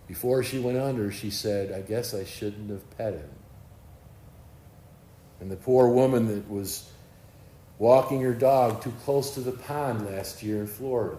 Before 0.06 0.42
she 0.42 0.58
went 0.58 0.78
under, 0.78 1.10
she 1.10 1.30
said, 1.30 1.72
I 1.72 1.80
guess 1.80 2.14
I 2.14 2.24
shouldn't 2.24 2.70
have 2.70 2.96
pet 2.96 3.14
him. 3.14 3.30
And 5.40 5.50
the 5.50 5.56
poor 5.56 5.88
woman 5.88 6.28
that 6.28 6.48
was 6.48 6.88
walking 7.78 8.20
her 8.22 8.34
dog 8.34 8.82
too 8.82 8.92
close 9.04 9.34
to 9.34 9.40
the 9.40 9.52
pond 9.52 10.06
last 10.06 10.42
year 10.42 10.60
in 10.60 10.66
Florida, 10.66 11.18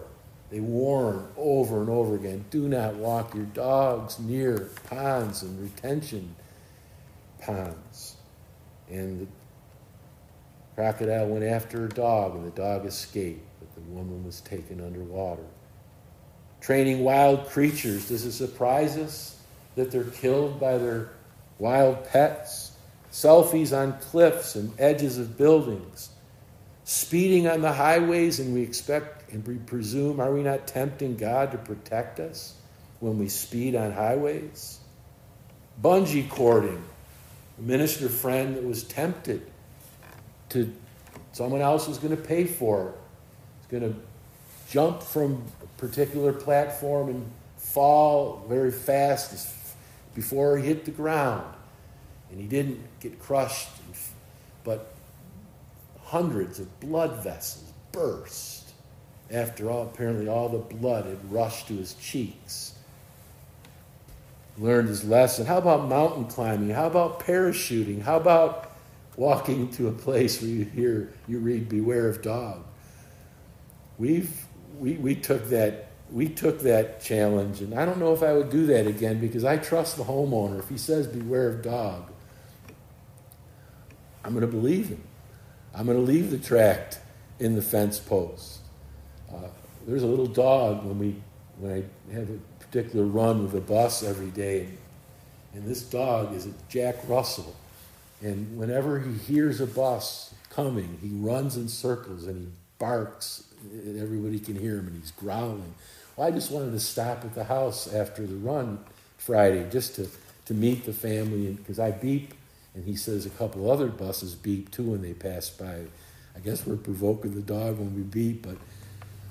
they 0.50 0.60
warn 0.60 1.26
over 1.36 1.80
and 1.80 1.90
over 1.90 2.14
again 2.14 2.44
do 2.50 2.68
not 2.68 2.94
walk 2.94 3.34
your 3.34 3.44
dogs 3.46 4.18
near 4.18 4.70
ponds 4.88 5.42
and 5.42 5.60
retention 5.60 6.34
ponds. 7.40 8.16
And 8.88 9.20
the 9.20 9.26
crocodile 10.74 11.28
went 11.28 11.44
after 11.44 11.80
her 11.80 11.88
dog, 11.88 12.36
and 12.36 12.46
the 12.46 12.56
dog 12.56 12.86
escaped, 12.86 13.45
woman 13.86 14.24
was 14.24 14.40
taken 14.40 14.80
underwater 14.80 15.44
training 16.66 17.04
wild 17.04 17.46
creatures. 17.46 18.08
Does 18.08 18.24
it 18.24 18.32
surprise 18.32 18.96
us 18.96 19.40
that 19.76 19.92
they're 19.92 20.02
killed 20.02 20.58
by 20.58 20.78
their 20.78 21.10
wild 21.58 22.08
pets? 22.08 22.72
Selfies 23.12 23.76
on 23.76 23.98
cliffs 24.00 24.56
and 24.56 24.72
edges 24.78 25.16
of 25.16 25.38
buildings. 25.38 26.10
Speeding 26.82 27.46
on 27.46 27.62
the 27.62 27.72
highways, 27.72 28.40
and 28.40 28.52
we 28.52 28.62
expect 28.62 29.32
and 29.32 29.46
we 29.46 29.56
presume, 29.56 30.20
are 30.20 30.32
we 30.32 30.42
not 30.42 30.66
tempting 30.66 31.16
God 31.16 31.52
to 31.52 31.58
protect 31.58 32.20
us 32.20 32.54
when 33.00 33.16
we 33.16 33.28
speed 33.28 33.76
on 33.76 33.92
highways? 33.92 34.80
Bungee 35.80 36.28
cording. 36.28 36.82
A 37.58 37.62
minister 37.62 38.08
friend 38.08 38.56
that 38.56 38.64
was 38.64 38.82
tempted 38.82 39.46
to, 40.48 40.72
someone 41.32 41.60
else 41.60 41.88
was 41.88 41.98
going 41.98 42.14
to 42.14 42.22
pay 42.22 42.44
for 42.44 42.88
it. 42.88 42.94
Going 43.70 43.82
to 43.82 43.94
jump 44.68 45.02
from 45.02 45.42
a 45.62 45.80
particular 45.80 46.32
platform 46.32 47.08
and 47.08 47.30
fall 47.56 48.44
very 48.48 48.70
fast 48.70 49.54
before 50.14 50.58
he 50.58 50.66
hit 50.66 50.84
the 50.84 50.90
ground. 50.90 51.44
And 52.30 52.40
he 52.40 52.46
didn't 52.46 52.80
get 53.00 53.20
crushed, 53.20 53.68
but 54.64 54.92
hundreds 56.02 56.58
of 56.58 56.80
blood 56.80 57.22
vessels 57.22 57.72
burst 57.92 58.56
after 59.30 59.70
all, 59.70 59.82
apparently 59.82 60.28
all 60.28 60.48
the 60.48 60.58
blood 60.58 61.06
had 61.06 61.32
rushed 61.32 61.68
to 61.68 61.74
his 61.74 61.94
cheeks. 61.94 62.74
Learned 64.58 64.88
his 64.88 65.04
lesson. 65.04 65.46
How 65.46 65.58
about 65.58 65.88
mountain 65.88 66.26
climbing? 66.26 66.70
How 66.70 66.86
about 66.86 67.20
parachuting? 67.20 68.02
How 68.02 68.16
about 68.16 68.72
walking 69.16 69.70
to 69.72 69.88
a 69.88 69.92
place 69.92 70.40
where 70.40 70.50
you 70.50 70.64
hear, 70.64 71.12
you 71.26 71.40
read, 71.40 71.68
Beware 71.68 72.08
of 72.08 72.22
Dog? 72.22 72.65
We've 73.98 74.44
we, 74.78 74.94
we 74.94 75.14
took 75.14 75.48
that 75.48 75.90
we 76.10 76.28
took 76.28 76.60
that 76.60 77.00
challenge, 77.00 77.60
and 77.60 77.74
I 77.74 77.84
don't 77.84 77.98
know 77.98 78.12
if 78.12 78.22
I 78.22 78.32
would 78.32 78.50
do 78.50 78.66
that 78.66 78.86
again 78.86 79.18
because 79.18 79.44
I 79.44 79.56
trust 79.56 79.96
the 79.96 80.04
homeowner. 80.04 80.58
If 80.58 80.68
he 80.68 80.78
says 80.78 81.06
beware 81.06 81.48
of 81.48 81.62
dog, 81.62 82.10
I'm 84.24 84.32
going 84.32 84.42
to 84.42 84.50
believe 84.50 84.88
him. 84.88 85.02
I'm 85.74 85.86
going 85.86 85.98
to 85.98 86.04
leave 86.04 86.30
the 86.30 86.38
tract 86.38 87.00
in 87.38 87.54
the 87.54 87.62
fence 87.62 87.98
post. 87.98 88.60
Uh, 89.32 89.48
there's 89.86 90.02
a 90.02 90.06
little 90.06 90.26
dog 90.26 90.84
when 90.84 90.98
we 90.98 91.16
when 91.58 91.72
I 91.72 92.12
have 92.14 92.28
a 92.30 92.38
particular 92.64 93.04
run 93.04 93.42
with 93.42 93.54
a 93.54 93.60
bus 93.60 94.02
every 94.02 94.30
day, 94.30 94.68
and, 95.54 95.64
this 95.64 95.82
dog 95.82 96.34
is 96.34 96.46
a 96.46 96.52
Jack 96.68 96.96
Russell, 97.08 97.56
and 98.20 98.58
whenever 98.58 99.00
he 99.00 99.12
hears 99.14 99.60
a 99.60 99.66
bus 99.66 100.34
coming, 100.50 100.98
he 101.00 101.08
runs 101.08 101.56
in 101.56 101.68
circles 101.68 102.26
and 102.26 102.38
he 102.38 102.52
barks 102.78 103.45
and 103.72 104.00
everybody 104.00 104.38
can 104.38 104.56
hear 104.56 104.78
him 104.78 104.86
and 104.86 104.96
he's 104.96 105.10
growling. 105.12 105.74
Well, 106.16 106.26
I 106.26 106.30
just 106.30 106.50
wanted 106.50 106.72
to 106.72 106.80
stop 106.80 107.24
at 107.24 107.34
the 107.34 107.44
house 107.44 107.92
after 107.92 108.26
the 108.26 108.36
run 108.36 108.78
Friday 109.18 109.68
just 109.70 109.96
to, 109.96 110.08
to 110.46 110.54
meet 110.54 110.84
the 110.84 110.92
family 110.92 111.52
because 111.52 111.78
I 111.78 111.90
beep 111.90 112.34
and 112.74 112.84
he 112.84 112.96
says 112.96 113.26
a 113.26 113.30
couple 113.30 113.70
other 113.70 113.88
buses 113.88 114.34
beep 114.34 114.70
too 114.70 114.90
when 114.90 115.02
they 115.02 115.14
pass 115.14 115.50
by. 115.50 115.82
I 116.34 116.38
guess 116.40 116.66
we're 116.66 116.76
provoking 116.76 117.34
the 117.34 117.40
dog 117.40 117.78
when 117.78 117.94
we 117.94 118.02
beep, 118.02 118.42
but 118.42 118.56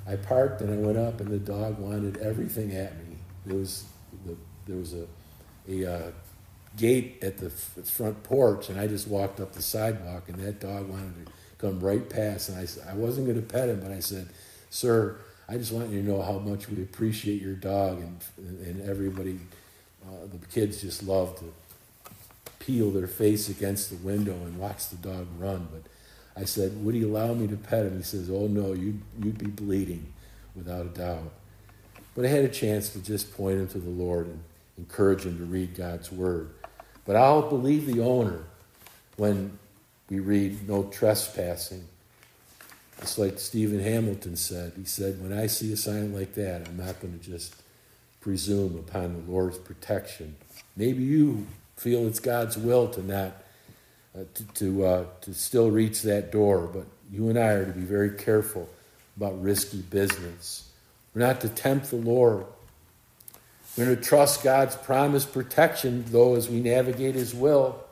I 0.08 0.16
parked 0.16 0.62
and 0.62 0.74
I 0.74 0.78
went 0.78 0.98
up 0.98 1.22
and 1.22 1.30
the 1.30 1.40
dog 1.40 1.80
wanted 1.80 2.18
everything 2.18 2.76
at 2.76 2.98
me. 2.98 3.18
There 3.46 3.58
was 3.58 3.86
the, 4.26 4.36
there 4.66 4.78
was 4.78 4.94
a, 4.94 5.06
a 5.70 5.96
uh, 5.96 6.12
gate 6.78 7.20
at 7.22 7.38
the 7.38 7.50
front 7.50 8.24
porch 8.24 8.70
and 8.70 8.80
I 8.80 8.88
just 8.88 9.08
walked 9.08 9.40
up 9.40 9.54
the 9.54 9.62
sidewalk 9.62 10.30
and 10.30 10.40
that 10.40 10.60
dog 10.60 10.90
wanted 10.90 11.26
to 11.26 11.32
come 11.66 11.80
right 11.80 12.08
past. 12.10 12.50
And 12.50 12.58
I, 12.58 12.92
I 12.92 12.94
wasn't 12.94 13.28
going 13.28 13.42
to 13.42 13.54
pet 13.54 13.70
him, 13.70 13.80
but 13.82 13.92
I 13.92 14.00
said, 14.00 14.30
Sir, 14.70 15.18
I 15.48 15.58
just 15.58 15.72
want 15.72 15.90
you 15.90 16.02
to 16.02 16.08
know 16.08 16.22
how 16.22 16.40
much 16.40 16.70
we 16.70 16.82
appreciate 16.82 17.42
your 17.42 17.54
dog. 17.54 18.00
And, 18.00 18.20
and 18.38 18.90
everybody, 18.90 19.40
uh, 20.06 20.28
the 20.32 20.46
kids 20.48 20.82
just 20.82 21.04
love 21.04 21.38
to 21.40 21.46
peel 22.60 22.92
their 22.92 23.08
face 23.08 23.50
against 23.50 23.90
the 23.90 23.98
window 23.98 24.34
and 24.34 24.58
watch 24.58 24.90
the 24.90 24.96
dog 24.98 25.28
run. 25.38 25.68
But 25.72 25.84
I 26.40 26.46
said, 26.46 26.84
Would 26.84 26.96
he 26.96 27.04
allow 27.04 27.34
me 27.34 27.48
to 27.48 27.58
pet 27.58 27.86
him? 27.86 27.98
He 27.98 28.04
says, 28.04 28.30
Oh, 28.30 28.48
no, 28.48 28.74
you'd, 28.74 29.02
you'd 29.22 29.38
be 29.38 29.48
bleeding 29.48 30.14
without 30.56 30.86
a 30.86 30.90
doubt. 30.90 31.32
But 32.16 32.26
I 32.26 32.30
had 32.30 32.46
a 32.46 32.50
chance 32.50 32.90
to 32.90 33.00
just 33.00 33.36
point 33.36 33.60
him 33.60 33.68
to 33.70 33.80
the 33.80 33.90
Lord 33.90 34.28
and 34.28 34.42
encourage 34.78 35.26
him 35.26 35.38
to 35.38 35.46
read 35.46 35.76
God's 35.76 36.12
word. 36.12 36.50
But 37.06 37.18
I'll 37.18 37.50
believe 37.50 37.86
the 37.86 38.02
owner 38.02 38.44
when 39.18 39.60
we 40.10 40.20
read 40.20 40.68
no 40.68 40.84
trespassing. 40.84 41.86
It's 43.02 43.18
like 43.18 43.40
Stephen 43.40 43.80
Hamilton 43.80 44.36
said. 44.36 44.74
He 44.78 44.86
said, 44.86 45.22
When 45.22 45.38
I 45.38 45.48
see 45.48 45.74
a 45.74 45.78
sign 45.78 46.14
like 46.14 46.34
that, 46.36 46.68
I'm 46.68 46.78
not 46.78 47.00
going 47.02 47.18
to 47.18 47.24
just 47.24 47.56
presume 48.22 48.78
upon 48.78 49.14
the 49.14 49.32
Lord's 49.32 49.58
protection. 49.58 50.36
Maybe 50.76 51.04
you 51.04 51.46
feel 51.76 52.08
it's 52.08 52.20
God's 52.20 52.58
will 52.58 52.88
to 52.90 53.04
not 53.04 53.34
uh, 54.16 54.24
to 54.34 54.44
to, 54.54 54.86
uh, 54.86 55.06
to 55.22 55.34
still 55.34 55.70
reach 55.70 56.02
that 56.04 56.32
door, 56.32 56.70
but 56.74 56.86
you 57.12 57.30
and 57.30 57.38
I 57.38 57.50
are 57.50 57.66
to 57.66 57.72
be 57.72 57.82
very 57.82 58.12
careful 58.12 58.70
about 59.18 59.42
risky 59.42 59.82
business. 59.82 60.70
We're 61.14 61.22
not 61.22 61.42
to 61.42 61.50
tempt 61.50 61.90
the 61.90 61.98
Lord. 61.98 62.46
We're 63.78 63.94
to 63.94 64.02
trust 64.02 64.44
God's 64.44 64.76
promised 64.76 65.34
protection, 65.34 66.06
though, 66.08 66.36
as 66.36 66.50
we 66.50 66.62
navigate 66.62 67.16
His 67.16 67.34
will. 67.36 67.85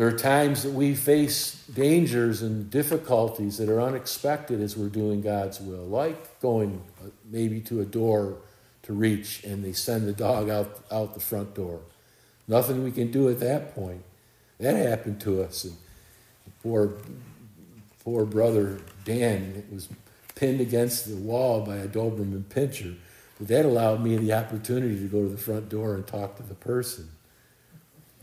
There 0.00 0.08
are 0.08 0.12
times 0.12 0.62
that 0.62 0.72
we 0.72 0.94
face 0.94 1.62
dangers 1.74 2.40
and 2.40 2.70
difficulties 2.70 3.58
that 3.58 3.68
are 3.68 3.82
unexpected 3.82 4.58
as 4.62 4.74
we're 4.74 4.88
doing 4.88 5.20
God's 5.20 5.60
will, 5.60 5.84
like 5.84 6.40
going 6.40 6.82
uh, 7.04 7.10
maybe 7.30 7.60
to 7.60 7.82
a 7.82 7.84
door 7.84 8.38
to 8.84 8.94
reach 8.94 9.44
and 9.44 9.62
they 9.62 9.74
send 9.74 10.08
the 10.08 10.14
dog 10.14 10.48
out, 10.48 10.82
out 10.90 11.12
the 11.12 11.20
front 11.20 11.54
door. 11.54 11.80
Nothing 12.48 12.82
we 12.82 12.92
can 12.92 13.10
do 13.10 13.28
at 13.28 13.40
that 13.40 13.74
point. 13.74 14.02
That 14.58 14.74
happened 14.74 15.20
to 15.20 15.42
us. 15.42 15.64
And 15.64 15.76
poor, 16.62 16.94
poor 18.02 18.24
brother 18.24 18.80
Dan 19.04 19.66
was 19.70 19.90
pinned 20.34 20.62
against 20.62 21.10
the 21.10 21.16
wall 21.16 21.60
by 21.60 21.76
a 21.76 21.86
Doberman 21.86 22.44
pinscher. 22.44 22.96
But 23.38 23.48
that 23.48 23.66
allowed 23.66 24.02
me 24.02 24.16
the 24.16 24.32
opportunity 24.32 24.98
to 24.98 25.08
go 25.08 25.24
to 25.24 25.28
the 25.28 25.36
front 25.36 25.68
door 25.68 25.94
and 25.94 26.06
talk 26.06 26.38
to 26.38 26.42
the 26.42 26.54
person. 26.54 27.10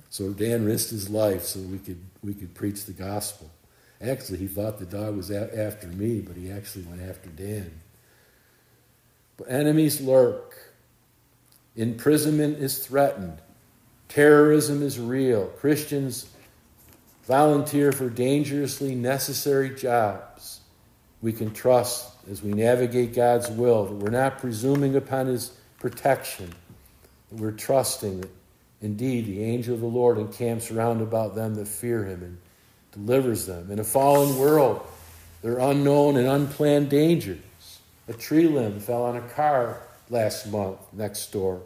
So 0.09 0.31
Dan 0.31 0.65
risked 0.65 0.91
his 0.91 1.09
life 1.09 1.43
so 1.43 1.59
we 1.59 1.79
could, 1.79 2.01
we 2.23 2.33
could 2.33 2.53
preach 2.53 2.85
the 2.85 2.93
gospel. 2.93 3.51
Actually, 4.01 4.37
he 4.39 4.47
thought 4.47 4.79
the 4.79 4.85
dog 4.85 5.15
was 5.15 5.31
after 5.31 5.87
me, 5.87 6.21
but 6.21 6.35
he 6.35 6.51
actually 6.51 6.83
went 6.83 7.01
after 7.01 7.29
Dan. 7.29 7.81
But 9.37 9.49
enemies 9.49 10.01
lurk. 10.01 10.55
Imprisonment 11.75 12.57
is 12.59 12.85
threatened. 12.85 13.39
Terrorism 14.07 14.81
is 14.81 14.99
real. 14.99 15.47
Christians 15.59 16.27
volunteer 17.25 17.91
for 17.91 18.09
dangerously 18.09 18.95
necessary 18.95 19.69
jobs. 19.75 20.61
We 21.21 21.33
can 21.33 21.53
trust 21.53 22.11
as 22.29 22.41
we 22.41 22.53
navigate 22.53 23.13
God's 23.13 23.49
will 23.49 23.85
that 23.85 23.93
we're 23.95 24.09
not 24.09 24.39
presuming 24.39 24.95
upon 24.95 25.27
His 25.27 25.51
protection, 25.79 26.53
we're 27.31 27.51
trusting 27.51 28.21
that 28.21 28.36
indeed 28.81 29.25
the 29.25 29.43
angel 29.43 29.73
of 29.73 29.81
the 29.81 29.87
Lord 29.87 30.17
encamps 30.17 30.71
round 30.71 31.01
about 31.01 31.35
them 31.35 31.55
that 31.55 31.67
fear 31.67 32.05
Him 32.05 32.23
and 32.23 32.37
delivers 32.91 33.45
them. 33.45 33.71
In 33.71 33.79
a 33.79 33.83
fallen 33.83 34.37
world, 34.37 34.85
there 35.41 35.59
are 35.59 35.71
unknown 35.71 36.17
and 36.17 36.27
unplanned 36.27 36.89
dangers. 36.89 37.39
A 38.07 38.13
tree 38.13 38.47
limb 38.47 38.79
fell 38.79 39.03
on 39.03 39.17
a 39.17 39.21
car 39.21 39.81
last 40.09 40.47
month 40.47 40.79
next 40.93 41.31
door. 41.31 41.61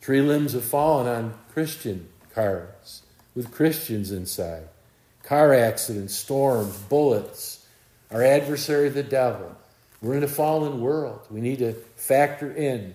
Tree 0.00 0.20
limbs 0.20 0.52
have 0.52 0.64
fallen 0.64 1.06
on 1.06 1.34
Christian 1.52 2.08
cars 2.34 3.02
with 3.34 3.52
Christians 3.52 4.10
inside. 4.10 4.68
Car 5.22 5.54
accidents, 5.54 6.14
storms, 6.14 6.76
bullets, 6.76 7.66
our 8.10 8.22
adversary, 8.22 8.88
the 8.88 9.02
devil. 9.02 9.56
We're 10.02 10.14
in 10.14 10.22
a 10.22 10.28
fallen 10.28 10.80
world. 10.80 11.26
We 11.30 11.40
need 11.40 11.60
to 11.60 11.72
factor 11.96 12.52
in 12.52 12.94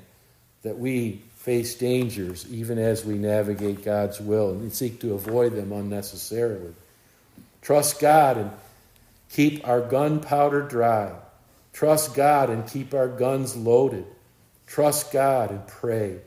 that 0.62 0.78
we 0.78 1.24
face 1.40 1.74
dangers 1.76 2.46
even 2.52 2.78
as 2.78 3.06
we 3.06 3.14
navigate 3.18 3.84
God's 3.84 4.20
will 4.20 4.50
and 4.50 4.74
seek 4.74 5.00
to 5.00 5.14
avoid 5.14 5.56
them 5.56 5.72
unnecessarily. 5.72 6.74
Trust 7.62 8.02
God 8.02 8.38
and 8.38 8.52
keep 9.32 9.66
our 9.66 9.80
gunpowder 9.80 10.64
dry. 10.64 11.14
Trust 11.72 12.14
God 12.14 12.50
and 12.50 12.68
keep 12.68 12.94
our 12.94 13.08
guns 13.08 13.56
loaded. 13.56 14.06
Trust 14.68 15.14
God 15.14 15.50
and 15.52 15.66
pray. 15.66 16.18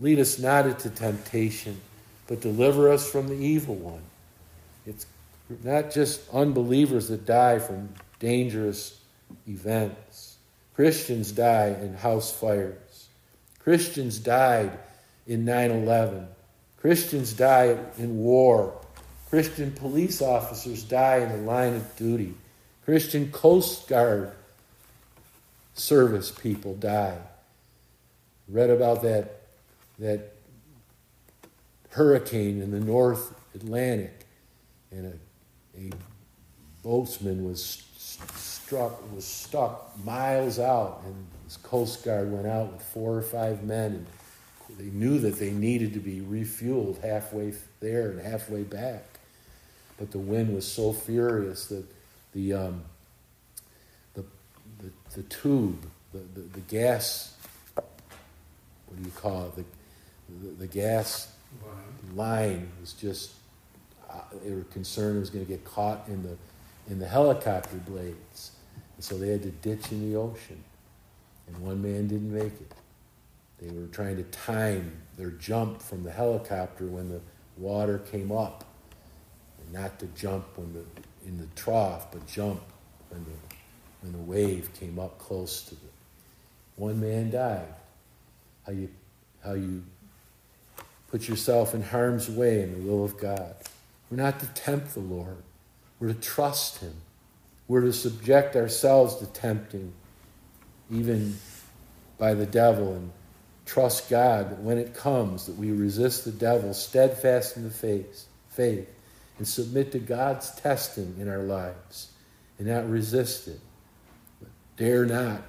Lead 0.00 0.18
us 0.18 0.38
not 0.38 0.66
into 0.66 0.88
temptation, 0.88 1.78
but 2.26 2.40
deliver 2.40 2.90
us 2.90 3.08
from 3.10 3.28
the 3.28 3.36
evil 3.36 3.74
one. 3.74 4.02
It's 4.86 5.04
not 5.62 5.90
just 5.90 6.22
unbelievers 6.32 7.08
that 7.08 7.26
die 7.26 7.58
from 7.58 7.90
dangerous 8.20 8.98
events. 9.46 10.38
Christians 10.74 11.30
die 11.32 11.76
in 11.78 11.92
house 11.92 12.32
fires. 12.32 12.85
Christians 13.66 14.20
died 14.20 14.78
in 15.26 15.44
9 15.44 15.72
11. 15.72 16.28
Christians 16.78 17.32
die 17.32 17.76
in 17.98 18.16
war. 18.16 18.80
Christian 19.28 19.72
police 19.72 20.22
officers 20.22 20.84
die 20.84 21.16
in 21.16 21.30
the 21.30 21.38
line 21.38 21.74
of 21.74 21.96
duty. 21.96 22.34
Christian 22.84 23.32
Coast 23.32 23.88
Guard 23.88 24.30
service 25.74 26.30
people 26.30 26.76
die. 26.76 27.18
Read 28.46 28.70
about 28.70 29.02
that, 29.02 29.40
that 29.98 30.34
hurricane 31.90 32.62
in 32.62 32.70
the 32.70 32.78
North 32.78 33.34
Atlantic, 33.52 34.26
and 34.92 35.18
a, 35.76 35.80
a 35.80 35.90
boatsman 36.84 37.42
was 37.42 37.82
struck, 38.36 39.12
was 39.12 39.24
stuck 39.24 39.92
miles 40.04 40.60
out, 40.60 41.02
and 41.04 41.26
his 41.46 41.56
Coast 41.56 42.04
Guard 42.04 42.30
went 42.30 42.46
out 42.46 42.72
with 42.72 42.82
four 42.82 43.16
or 43.16 43.22
five 43.22 43.64
men, 43.64 44.06
and 44.68 44.78
they 44.78 44.90
knew 44.96 45.18
that 45.20 45.38
they 45.38 45.50
needed 45.50 45.94
to 45.94 46.00
be 46.00 46.20
refueled 46.20 47.02
halfway 47.02 47.54
there 47.80 48.10
and 48.10 48.20
halfway 48.20 48.62
back. 48.62 49.04
But 49.98 50.10
the 50.10 50.18
wind 50.18 50.54
was 50.54 50.70
so 50.70 50.92
furious 50.92 51.66
that 51.68 51.84
the 52.34 52.52
um, 52.52 52.82
the, 54.14 54.24
the, 54.80 54.90
the 55.14 55.22
tube, 55.22 55.86
the, 56.12 56.18
the, 56.18 56.40
the 56.40 56.60
gas, 56.60 57.34
what 57.74 58.96
do 58.96 59.02
you 59.02 59.10
call 59.16 59.46
it? 59.46 59.56
The, 59.56 59.64
the, 60.48 60.54
the 60.54 60.66
gas 60.66 61.32
line 62.14 62.68
was 62.80 62.92
just, 62.92 63.32
uh, 64.10 64.20
they 64.44 64.52
were 64.52 64.64
concerned 64.64 65.16
it 65.16 65.20
was 65.20 65.30
going 65.30 65.44
to 65.44 65.50
get 65.50 65.64
caught 65.64 66.06
in 66.08 66.22
the, 66.22 66.36
in 66.90 66.98
the 66.98 67.06
helicopter 67.06 67.76
blades. 67.76 68.52
And 68.96 69.04
so 69.04 69.18
they 69.18 69.28
had 69.28 69.42
to 69.42 69.50
ditch 69.50 69.92
in 69.92 70.10
the 70.10 70.18
ocean. 70.18 70.62
And 71.46 71.58
one 71.58 71.82
man 71.82 72.08
didn't 72.08 72.32
make 72.32 72.52
it. 72.52 72.72
They 73.58 73.70
were 73.70 73.86
trying 73.86 74.16
to 74.16 74.22
time 74.24 74.92
their 75.16 75.30
jump 75.30 75.80
from 75.80 76.02
the 76.02 76.10
helicopter 76.10 76.86
when 76.86 77.08
the 77.08 77.20
water 77.56 77.98
came 77.98 78.30
up. 78.32 78.64
And 79.60 79.72
not 79.72 79.98
to 80.00 80.06
jump 80.06 80.44
when 80.56 80.72
the, 80.72 80.84
in 81.26 81.38
the 81.38 81.46
trough, 81.56 82.10
but 82.12 82.26
jump 82.26 82.60
when 83.08 83.24
the, 83.24 83.56
when 84.02 84.12
the 84.12 84.30
wave 84.30 84.72
came 84.78 84.98
up 84.98 85.18
close 85.18 85.62
to 85.62 85.74
them. 85.74 85.90
One 86.76 87.00
man 87.00 87.30
died. 87.30 87.74
How 88.66 88.72
you, 88.72 88.90
how 89.42 89.54
you 89.54 89.82
put 91.08 91.28
yourself 91.28 91.74
in 91.74 91.82
harm's 91.82 92.28
way 92.28 92.62
in 92.62 92.72
the 92.72 92.90
will 92.90 93.04
of 93.04 93.18
God. 93.18 93.54
We're 94.10 94.18
not 94.18 94.38
to 94.40 94.46
tempt 94.48 94.94
the 94.94 95.00
Lord, 95.00 95.42
we're 95.98 96.08
to 96.08 96.20
trust 96.20 96.80
Him. 96.80 96.94
We're 97.68 97.80
to 97.80 97.92
subject 97.92 98.54
ourselves 98.54 99.16
to 99.16 99.26
tempting, 99.26 99.92
even 100.90 101.36
by 102.18 102.34
the 102.34 102.46
devil, 102.46 102.94
and 102.94 103.12
trust 103.64 104.08
God 104.08 104.50
that 104.50 104.60
when 104.60 104.78
it 104.78 104.94
comes, 104.94 105.46
that 105.46 105.56
we 105.56 105.70
resist 105.72 106.24
the 106.24 106.32
devil 106.32 106.72
steadfast 106.72 107.56
in 107.56 107.64
the 107.64 107.70
faith, 107.70 108.26
faith 108.48 108.88
and 109.38 109.46
submit 109.46 109.92
to 109.92 109.98
God's 109.98 110.50
testing 110.54 111.16
in 111.18 111.28
our 111.28 111.42
lives 111.42 112.10
and 112.58 112.68
not 112.68 112.88
resist 112.88 113.48
it. 113.48 113.60
But 114.40 114.48
dare 114.76 115.04
not 115.04 115.42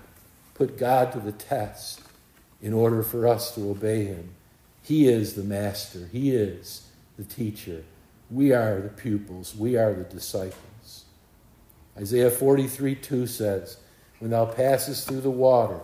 put 0.55 0.77
God 0.77 1.11
to 1.13 1.19
the 1.19 1.31
test 1.31 2.01
in 2.61 2.73
order 2.73 3.03
for 3.03 3.27
us 3.27 3.53
to 3.55 3.69
obey 3.69 4.05
Him. 4.05 4.31
He 4.83 5.07
is 5.07 5.33
the 5.33 5.43
master, 5.43 6.09
He 6.11 6.31
is 6.31 6.87
the 7.17 7.23
teacher. 7.23 7.83
We 8.29 8.51
are 8.51 8.81
the 8.81 8.89
pupils, 8.89 9.55
we 9.55 9.77
are 9.77 9.93
the 9.93 10.03
disciples. 10.03 11.05
Isaiah 11.97 12.29
43 12.29 12.95
2 12.95 13.27
says, 13.27 13.77
When 14.19 14.31
thou 14.31 14.45
passest 14.45 15.07
through 15.07 15.21
the 15.21 15.29
waters, 15.29 15.81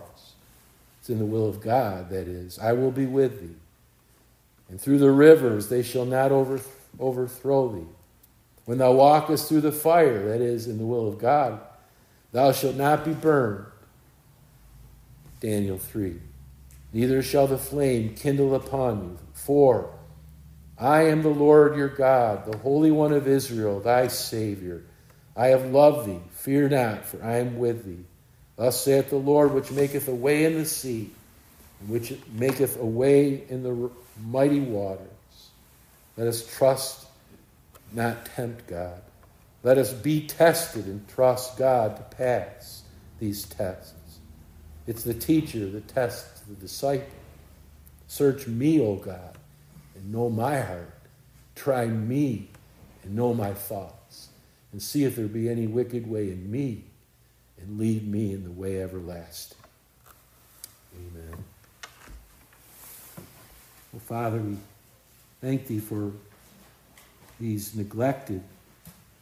it's 1.00 1.10
in 1.10 1.18
the 1.18 1.24
will 1.24 1.48
of 1.48 1.60
God, 1.60 2.10
that 2.10 2.26
is, 2.26 2.58
I 2.58 2.72
will 2.72 2.90
be 2.90 3.06
with 3.06 3.40
thee. 3.40 3.56
And 4.68 4.80
through 4.80 4.98
the 4.98 5.10
rivers 5.10 5.68
they 5.68 5.82
shall 5.82 6.04
not 6.06 6.32
over, 6.32 6.60
overthrow 6.98 7.68
thee. 7.68 7.86
When 8.64 8.78
thou 8.78 8.92
walkest 8.92 9.48
through 9.48 9.60
the 9.60 9.72
fire, 9.72 10.28
that 10.28 10.40
is, 10.40 10.66
in 10.66 10.78
the 10.78 10.86
will 10.86 11.06
of 11.06 11.18
God, 11.18 11.60
thou 12.32 12.52
shalt 12.52 12.76
not 12.76 13.04
be 13.04 13.12
burned. 13.12 13.66
Daniel 15.40 15.76
3. 15.76 16.18
Neither 16.94 17.22
shall 17.22 17.46
the 17.46 17.58
flame 17.58 18.14
kindle 18.14 18.54
upon 18.54 19.02
you. 19.02 19.18
For 19.34 19.90
I 20.78 21.02
am 21.02 21.22
the 21.22 21.28
Lord 21.28 21.76
your 21.76 21.88
God, 21.88 22.50
the 22.50 22.56
Holy 22.58 22.90
One 22.90 23.12
of 23.12 23.28
Israel, 23.28 23.80
thy 23.80 24.08
Savior. 24.08 24.82
I 25.36 25.48
have 25.48 25.66
loved 25.66 26.08
thee. 26.08 26.20
Fear 26.30 26.70
not, 26.70 27.04
for 27.04 27.22
I 27.22 27.38
am 27.38 27.58
with 27.58 27.84
thee. 27.84 28.04
Thus 28.56 28.84
saith 28.84 29.10
the 29.10 29.16
Lord, 29.16 29.52
which 29.52 29.70
maketh 29.70 30.08
a 30.08 30.14
way 30.14 30.44
in 30.44 30.54
the 30.54 30.64
sea, 30.64 31.10
and 31.80 31.88
which 31.88 32.14
maketh 32.32 32.78
a 32.78 32.84
way 32.84 33.44
in 33.48 33.62
the 33.62 33.90
mighty 34.22 34.60
waters. 34.60 35.08
Let 36.16 36.28
us 36.28 36.46
trust, 36.56 37.06
not 37.92 38.26
tempt 38.26 38.68
God. 38.68 39.02
Let 39.64 39.78
us 39.78 39.92
be 39.92 40.26
tested 40.26 40.86
and 40.86 41.06
trust 41.08 41.56
God 41.56 41.96
to 41.96 42.16
pass 42.16 42.82
these 43.18 43.44
tests. 43.44 43.94
It's 44.86 45.02
the 45.02 45.14
teacher 45.14 45.68
that 45.70 45.88
tests 45.88 46.40
the 46.42 46.54
disciple. 46.54 47.08
Search 48.06 48.46
me, 48.46 48.80
O 48.80 48.96
God, 48.96 49.36
and 49.96 50.12
know 50.12 50.28
my 50.28 50.60
heart. 50.60 50.92
Try 51.54 51.86
me 51.86 52.50
and 53.02 53.16
know 53.16 53.32
my 53.34 53.54
thoughts, 53.54 54.28
and 54.72 54.82
see 54.82 55.04
if 55.04 55.16
there 55.16 55.26
be 55.26 55.48
any 55.48 55.66
wicked 55.66 56.08
way 56.08 56.30
in 56.30 56.50
me, 56.50 56.84
and 57.66 57.78
lead 57.78 58.06
me 58.06 58.32
in 58.32 58.44
the 58.44 58.50
way 58.50 58.82
everlasting. 58.82 59.58
Amen. 60.96 61.44
Well, 63.92 64.00
Father, 64.00 64.38
we 64.38 64.56
thank 65.40 65.66
thee 65.66 65.80
for 65.80 66.12
these 67.40 67.74
neglected 67.74 68.42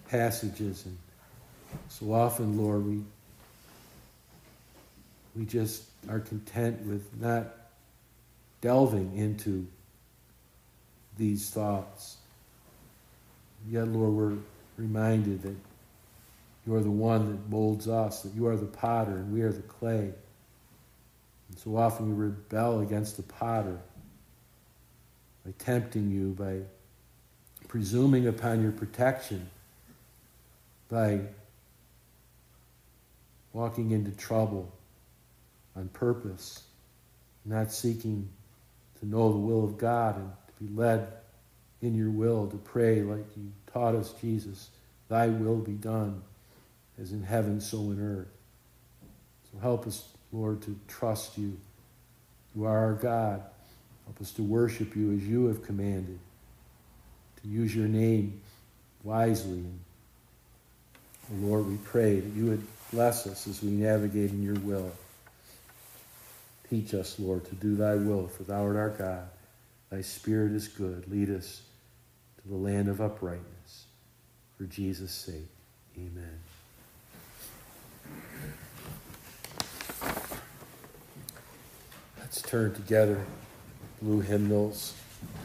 passages. 0.09 0.85
And 0.85 0.99
so 1.89 2.13
often, 2.13 2.59
Lord, 2.59 2.87
we, 2.87 3.03
we 5.37 5.45
just 5.45 5.85
are 6.09 6.21
content 6.21 6.85
with 6.87 7.07
not 7.21 7.47
delving 8.61 9.17
into 9.17 9.67
these 11.17 11.51
thoughts. 11.51 12.17
Yet, 13.69 13.89
Lord, 13.89 14.13
we're 14.13 14.39
reminded 14.77 15.43
that 15.43 15.57
you 16.67 16.75
are 16.75 16.81
the 16.81 16.91
one 16.91 17.27
that 17.31 17.51
molds 17.51 17.89
us, 17.89 18.23
that 18.23 18.35
you 18.35 18.47
are 18.47 18.57
the 18.57 18.67
potter 18.67 19.17
and 19.17 19.33
we 19.33 19.43
are 19.43 19.53
the 19.53 19.63
clay. 19.63 20.13
And 21.49 21.59
so 21.59 21.77
often 21.77 22.17
we 22.17 22.25
rebel 22.27 22.81
against 22.81 23.17
the 23.17 23.25
potter 23.25 23.79
by 25.45 25.53
tempting 25.59 26.11
you, 26.11 26.31
by 26.31 26.61
presuming 27.67 28.29
upon 28.29 28.63
your 28.63 28.71
protection, 28.71 29.49
by 30.89 31.21
walking 33.53 33.91
into 33.91 34.13
trouble 34.13 34.73
on 35.75 35.89
purpose, 35.89 36.63
not 37.45 37.73
seeking 37.73 38.29
to 39.01 39.07
know 39.07 39.33
the 39.33 39.39
will 39.39 39.65
of 39.65 39.79
God 39.79 40.17
and 40.17 40.31
to 40.47 40.65
be 40.65 40.81
led 40.81 41.09
in 41.81 41.97
your 41.97 42.11
will, 42.11 42.47
to 42.47 42.57
pray 42.57 43.03
like 43.03 43.27
you 43.37 43.51
taught 43.73 43.97
us, 43.97 44.13
Jesus, 44.21 44.71
thy 45.09 45.27
will 45.27 45.57
be 45.57 45.73
done 45.73 46.23
as 47.01 47.13
in 47.13 47.23
heaven, 47.23 47.61
so 47.61 47.79
in 47.79 48.01
earth. 48.01 48.29
So 49.53 49.59
help 49.61 49.87
us, 49.87 50.09
Lord, 50.33 50.63
to 50.63 50.79
trust 50.89 51.39
you. 51.39 51.57
You 52.55 52.65
are 52.65 52.79
our 52.79 52.95
God. 52.95 53.43
Help 54.07 54.21
us 54.21 54.33
to 54.33 54.43
worship 54.43 54.97
you 54.97 55.13
as 55.13 55.27
you 55.27 55.47
have 55.47 55.63
commanded, 55.63 56.19
to 57.43 57.49
use 57.49 57.75
your 57.75 57.89
name 57.89 58.41
wisely. 59.05 59.59
And 59.59 59.81
oh, 61.33 61.47
Lord, 61.47 61.67
we 61.67 61.77
pray 61.85 62.21
that 62.21 62.35
you 62.35 62.47
would 62.47 62.67
bless 62.93 63.27
us 63.27 63.47
as 63.47 63.63
we 63.63 63.71
navigate 63.71 64.31
in 64.31 64.43
your 64.43 64.59
will. 64.61 64.93
Teach 66.69 66.95
us, 66.95 67.19
Lord, 67.19 67.45
to 67.47 67.55
do 67.55 67.77
thy 67.77 67.97
will, 67.97 68.29
for 68.29 68.45
thou 68.45 68.65
art 68.65 68.77
our 68.77 68.91
God. 68.91 69.29
Thy 69.91 70.01
spirit 70.01 70.53
is 70.53 70.69
good. 70.69 71.11
Lead 71.11 71.31
us 71.31 71.63
to 72.43 72.49
the 72.49 72.57
land 72.57 72.89
of 72.89 73.01
uprightness. 73.01 73.85
For 74.57 74.65
Jesus' 74.65 75.13
sake, 75.13 75.49
amen. 75.97 76.52
Let's 82.33 82.49
turn 82.51 82.73
together 82.73 83.21
blue 84.01 84.23
hymnals, 84.23 84.95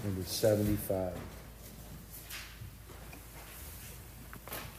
number 0.05 0.23
75. 0.23 1.11